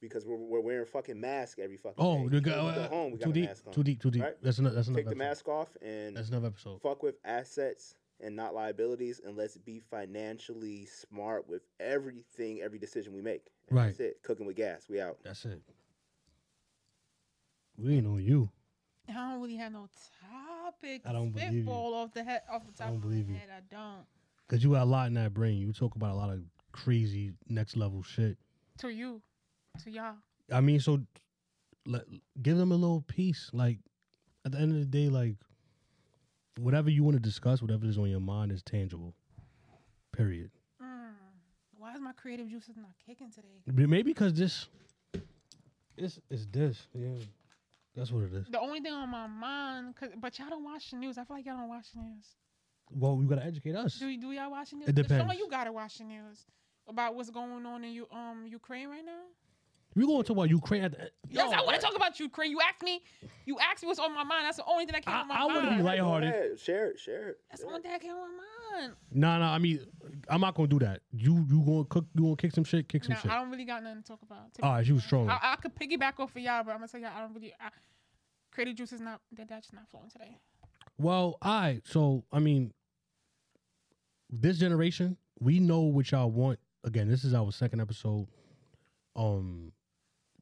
[0.00, 2.28] because we're, we're wearing fucking masks every fucking Oh, day.
[2.28, 2.56] the Even guy.
[2.56, 3.44] when we go uh, home, we too got a deep.
[3.46, 3.72] mask on.
[3.72, 4.02] Too deep.
[4.02, 4.22] Too deep.
[4.22, 4.36] right?
[4.42, 4.74] That's another.
[4.76, 5.02] That's another.
[5.02, 6.80] Take the mask off and That's another episode.
[6.82, 13.14] fuck with assets and not liabilities, and let's be financially smart with everything, every decision
[13.14, 13.46] we make.
[13.68, 13.86] And Right.
[13.86, 14.22] That's it.
[14.22, 14.88] Cooking with gas.
[14.90, 15.16] We out.
[15.24, 15.60] That's it.
[17.78, 18.50] We ain't on you.
[19.08, 19.88] I don't really have no
[20.30, 21.02] topic.
[21.06, 21.70] I don't believe you.
[21.70, 23.40] Off the head, off the top I don't of believe my you.
[23.40, 23.48] head.
[23.50, 24.04] I don't.
[24.48, 25.58] Cause you got a lot in that brain.
[25.58, 26.40] You talk about a lot of
[26.72, 28.36] crazy next level shit.
[28.78, 29.22] To you,
[29.84, 30.14] to y'all.
[30.52, 31.00] I mean, so
[31.86, 32.02] let,
[32.42, 33.50] give them a little piece.
[33.52, 33.78] Like
[34.44, 35.36] at the end of the day, like
[36.58, 39.14] whatever you want to discuss, whatever is on your mind is tangible.
[40.12, 40.50] Period.
[40.82, 41.12] Mm.
[41.78, 43.60] Why is my creative juices not kicking today?
[43.66, 44.68] Maybe because this,
[45.96, 46.88] it's it's this.
[46.94, 47.10] Yeah,
[47.96, 48.46] that's what it is.
[48.50, 51.16] The only thing on my mind, cause, but y'all don't watch the news.
[51.16, 52.24] I feel like y'all don't watch the news.
[52.92, 53.94] Well, you gotta educate us.
[53.94, 54.88] Do, do y'all watch the news?
[54.88, 55.22] It depends.
[55.22, 56.44] Some of you gotta watch the news
[56.88, 59.22] about what's going on in you, um Ukraine right now.
[59.96, 61.10] We gonna talk about Ukraine at the.
[61.28, 62.50] Yes, I want to talk about Ukraine.
[62.52, 63.02] You asked me.
[63.44, 64.46] You asked me what's on my mind.
[64.46, 65.50] That's the only thing that came I- on my mind.
[65.50, 66.32] I wanna be lighthearted.
[66.32, 67.00] Go Share it.
[67.00, 67.40] Share it.
[67.50, 67.82] That's the only it.
[67.82, 68.92] thing that came on my mind.
[69.10, 69.52] Nah, nah.
[69.52, 69.80] I mean,
[70.28, 71.00] I'm not gonna do that.
[71.12, 72.06] You you gonna cook?
[72.14, 72.88] You gonna kick some shit?
[72.88, 73.30] Kick some No, shit.
[73.32, 74.54] I don't really got nothing to talk about.
[74.54, 75.08] to All be right, she was honest.
[75.10, 75.30] trolling.
[75.30, 77.52] I, I could piggyback off of y'all, but I'm gonna tell y'all I don't really.
[77.60, 77.70] I,
[78.52, 80.38] creative juice is not that that's not flowing today.
[80.98, 81.80] Well, all right.
[81.84, 82.72] So, I mean,
[84.28, 86.58] this generation, we know what y'all want.
[86.84, 88.28] Again, this is our second episode.
[89.16, 89.72] Um,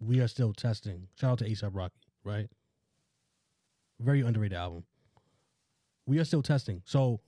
[0.01, 1.09] we are still testing.
[1.19, 1.95] Shout out to ASAP Rocky,
[2.25, 2.49] right?
[4.01, 4.85] Very underrated album.
[6.07, 6.83] We are still testing.
[6.85, 7.21] So,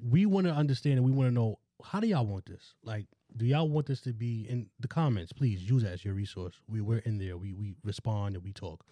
[0.00, 2.74] we want to understand and we want to know how do y'all want this?
[2.82, 3.06] Like,
[3.36, 5.32] do y'all want this to be in the comments?
[5.32, 6.54] Please use that as your resource.
[6.68, 7.36] We we're in there.
[7.36, 8.84] We we respond and we talk.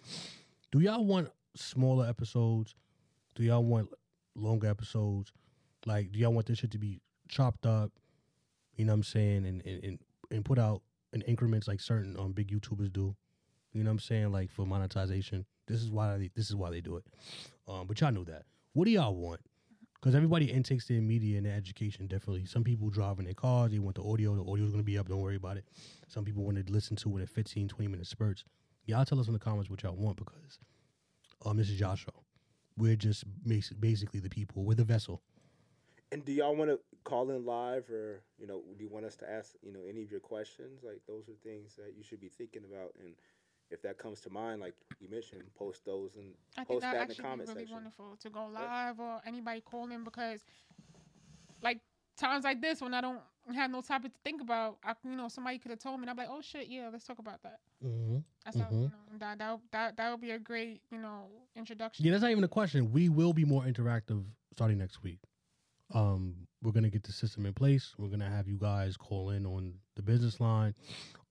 [0.71, 2.75] Do y'all want smaller episodes?
[3.35, 3.89] Do y'all want
[4.35, 5.31] longer episodes?
[5.85, 7.91] Like, do y'all want this shit to be chopped up?
[8.75, 9.45] You know what I'm saying?
[9.45, 9.99] And and, and,
[10.31, 10.81] and put out
[11.13, 13.15] in increments like certain um big YouTubers do.
[13.73, 14.31] You know what I'm saying?
[14.31, 15.45] Like for monetization.
[15.67, 17.05] This is why they this is why they do it.
[17.67, 18.43] Um, but y'all know that.
[18.73, 19.41] What do y'all want?
[19.95, 22.45] Because everybody intakes their media and their education differently.
[22.45, 25.09] Some people drive in their cars, they want the audio, the audio's gonna be up,
[25.09, 25.65] don't worry about it.
[26.07, 28.43] Some people want to listen to it in 15, 20 minute spurts.
[28.85, 30.59] Y'all tell us in the comments what y'all want because
[31.45, 32.23] um this is y'all show.
[32.77, 33.23] We're just
[33.79, 34.63] basically the people.
[34.63, 35.21] We're the vessel.
[36.11, 39.15] And do y'all want to call in live, or you know, do you want us
[39.17, 40.81] to ask you know any of your questions?
[40.83, 43.13] Like those are things that you should be thinking about, and
[43.71, 46.93] if that comes to mind, like you mentioned, post those and I think post that
[46.93, 47.73] that in the actually be comment really section.
[47.75, 50.45] wonderful to go live or anybody calling because,
[51.61, 51.79] like
[52.17, 53.19] times like this when I don't
[53.53, 56.09] have no topic to think about, I, you know, somebody could have told me, and
[56.09, 57.59] I'm like, oh shit, yeah, let's talk about that.
[57.85, 58.17] Mm-hmm.
[58.45, 58.71] That's how, Mhm.
[58.83, 62.05] you know, that that that that would be a great, you know, introduction.
[62.05, 62.91] Yeah, that's not even a question.
[62.91, 65.19] We will be more interactive starting next week.
[65.93, 67.93] Um, we're gonna get the system in place.
[67.97, 70.73] We're gonna have you guys call in on the business line,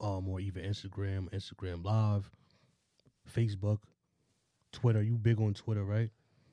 [0.00, 2.30] um, or even Instagram, Instagram Live,
[3.30, 3.78] Facebook,
[4.72, 5.02] Twitter.
[5.02, 6.10] You big on Twitter, right?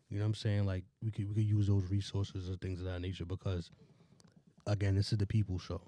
[0.10, 0.66] You know what I'm saying?
[0.66, 3.72] Like we could we could use those resources and things of that nature because,
[4.68, 5.82] again, this is the people show,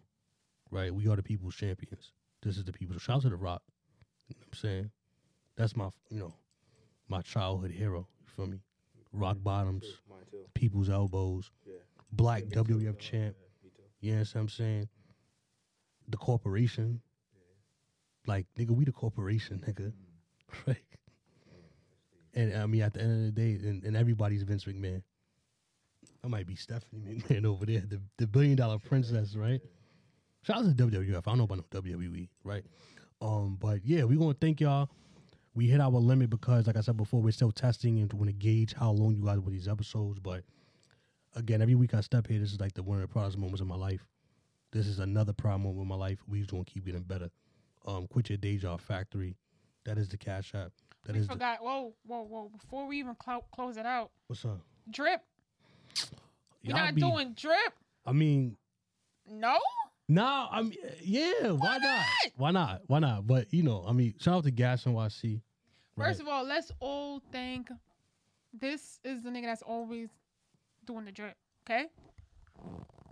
[0.71, 0.93] right?
[0.93, 2.11] We are the people's champions.
[2.41, 2.97] This is the people.
[2.97, 3.61] Shout out to the Rock.
[4.29, 4.91] You know what I'm saying?
[5.57, 6.33] That's my you know
[7.07, 8.07] my childhood hero.
[8.21, 8.59] You feel me?
[9.11, 9.85] Rock bottoms,
[10.53, 11.73] people's elbows, Yeah.
[12.15, 12.63] Black too.
[12.63, 13.35] WWF champ.
[13.61, 13.69] Too.
[14.01, 14.87] You know what I'm saying?
[16.09, 17.01] The corporation.
[18.27, 19.93] Like, nigga, we the corporation, nigga.
[20.67, 20.77] Right?
[22.35, 25.01] And I mean, at the end of the day, and, and everybody's Vince McMahon.
[26.23, 29.61] I might be Stephanie McMahon over there, the, the billion dollar princess, right?
[30.43, 31.17] Shout out to WWF.
[31.17, 32.63] I don't know about no WWE, right?
[33.21, 34.89] Um, but yeah, we're gonna thank y'all.
[35.55, 38.33] We hit our limit because, like I said before, we're still testing and want to
[38.33, 40.19] gauge how long you guys with these episodes.
[40.19, 40.43] But
[41.35, 43.61] again, every week I step here, this is like the one of the proudest moments
[43.61, 44.05] of my life.
[44.71, 46.19] This is another proud moment of my life.
[46.27, 47.29] We just gonna keep getting better.
[47.85, 49.35] Um, quit your day job factory.
[49.85, 50.71] That is the cash app.
[51.05, 51.61] That we is the, forgot.
[51.63, 52.49] Whoa, whoa, whoa!
[52.49, 54.59] Before we even clo- close it out, what's up.
[54.89, 55.21] drip.
[56.65, 57.73] We're not be- doing drip.
[58.05, 58.57] I mean,
[59.29, 59.59] No.
[60.09, 61.51] no, I mean, yeah.
[61.51, 61.81] Why, not?
[61.81, 62.05] not?
[62.37, 62.81] Why not?
[62.87, 63.27] Why not?
[63.27, 65.41] But you know, I mean, shout out to Gas NYC.
[65.95, 67.69] First of all, let's all thank.
[68.51, 70.09] This is the nigga that's always
[70.85, 71.35] doing the drip.
[71.67, 71.85] Okay.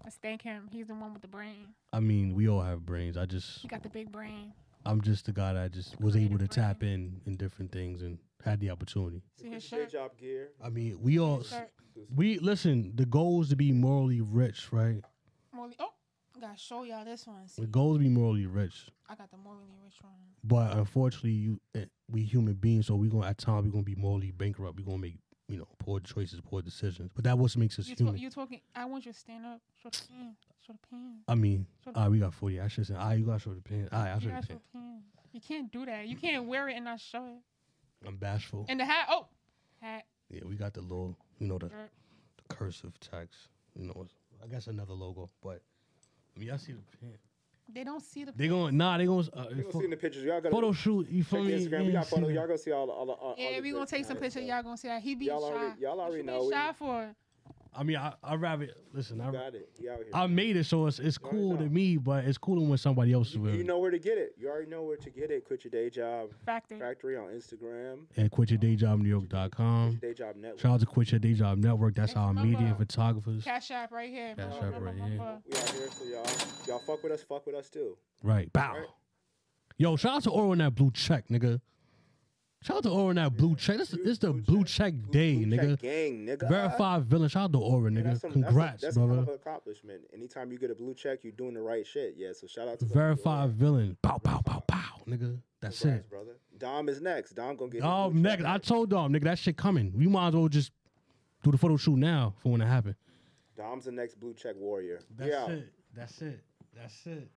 [0.03, 0.67] Let's thank him.
[0.71, 1.69] He's the one with the brain.
[1.91, 3.17] I mean, we all have brains.
[3.17, 4.53] I just, He got the big brain.
[4.86, 6.49] I'm just the guy that just was able to brain.
[6.49, 9.21] tap in in different things and had the opportunity.
[9.39, 9.91] See his Day shirt.
[9.91, 10.49] job gear.
[10.61, 11.71] I mean, we all, shirt.
[12.13, 12.91] we listen.
[12.95, 15.01] The goal is to be morally rich, right?
[15.53, 15.93] Morally- oh,
[16.41, 17.47] gotta show y'all this one.
[17.47, 18.89] See, The goal is to be morally rich.
[19.07, 20.11] I got the morally rich one.
[20.43, 23.95] But unfortunately, you eh, we human beings, so we gonna at times we gonna be
[23.95, 24.76] morally bankrupt.
[24.76, 25.15] We gonna make
[25.53, 27.11] you know poor choices, poor decisions.
[27.13, 28.13] But that what makes us You, human.
[28.15, 28.61] talk, you talking?
[28.75, 29.61] I want you to stand up.
[29.81, 30.35] Show the pen.
[30.65, 31.15] Show the pen.
[31.27, 32.59] I mean, Show the ah, we got forty.
[32.59, 33.87] I should say, ah, you gotta show the pen.
[33.91, 34.61] Ah, I You show gotta the show pen.
[34.73, 35.03] the pen.
[35.31, 36.07] You can't do that.
[36.07, 38.07] You can't wear it and not show it.
[38.07, 38.65] I'm bashful.
[38.67, 39.07] And the hat.
[39.09, 39.27] Oh,
[39.81, 40.05] hat.
[40.29, 43.35] Yeah, we got the little, you know, the, the cursive text.
[43.75, 44.07] You know,
[44.43, 45.29] I guess another logo.
[45.43, 45.61] But
[46.35, 47.13] I mean, I see the pen.
[47.72, 48.32] They don't see the.
[48.36, 48.97] They going nah.
[48.97, 50.24] They going uh, You gonna pho- see in the pictures.
[50.24, 51.09] Y'all got photo shoot.
[51.09, 51.51] You check feel me?
[51.53, 51.80] Instagram.
[51.82, 52.28] We Yeah, got see photos.
[52.28, 52.89] the- Y'all gonna see all.
[52.91, 54.43] all, all all Yeah, the we gonna take some pictures.
[54.43, 55.55] Y'all gonna see that he be Y'all shy.
[55.55, 57.16] already- y'all already you know being we- shy for.
[57.76, 59.17] I mean, I I rather listen.
[59.17, 59.69] You I got it.
[59.80, 60.07] You out here.
[60.13, 63.13] I made it, so it's it's You cool to me, but it's cool when somebody
[63.13, 63.55] else you, will.
[63.55, 64.36] you know where to get it.
[64.38, 65.45] You already know where to get it.
[65.45, 66.80] Quit your day job Factory.
[66.80, 68.05] factory on Instagram.
[68.17, 69.99] at quityourdayjobnewyork.com.
[70.01, 70.59] Day job new network.
[70.59, 71.95] Shout out to Quit Your Day Job Network.
[71.95, 73.43] That's Hey, our remember- media photographers.
[73.43, 74.36] Cash app right here.
[74.36, 74.53] Cash.
[74.61, 75.05] App right here.
[75.11, 76.26] We out here, so y'all
[76.67, 77.24] y'all fuck with us.
[77.24, 77.97] Fuck with us too.
[78.24, 78.51] Right.
[78.53, 78.74] Bow.
[78.74, 78.88] Right.
[79.78, 81.59] Yo, shout out to Oro on that blue check, nigga.
[82.64, 83.78] Shout out to and that blue check.
[83.78, 85.70] This, this the blue check day, Blue nigga.
[85.72, 86.47] check gang, nigga.
[86.47, 87.28] Verified villain.
[87.28, 88.03] Shout out to Aura, Yeah, nigga.
[88.05, 89.09] that's some- Congrats, that's, a, that's brother.
[89.16, 90.01] kind of an accomplishment.
[90.14, 92.16] Anytime you get a blue check, you're doing the right shit.
[92.18, 93.97] Yeah, so shout out to the- Verified villain.
[94.01, 95.38] Pow, pow, pow, pow, nigga.
[95.59, 96.09] That's Congrats, it.
[96.09, 96.32] brother.
[96.57, 97.32] Dom is next.
[97.34, 97.82] Dom gonna get.
[97.84, 99.93] Oh, check I told Dom, nigga, that shit coming.
[99.97, 100.72] You might as well just
[101.43, 102.95] do the photo shoot now for when it happen.
[103.57, 104.99] Dom's the next blue check warrior.
[105.18, 105.49] That's yeah.
[105.49, 105.74] it.
[105.93, 106.39] That's it.
[106.76, 107.30] That's it.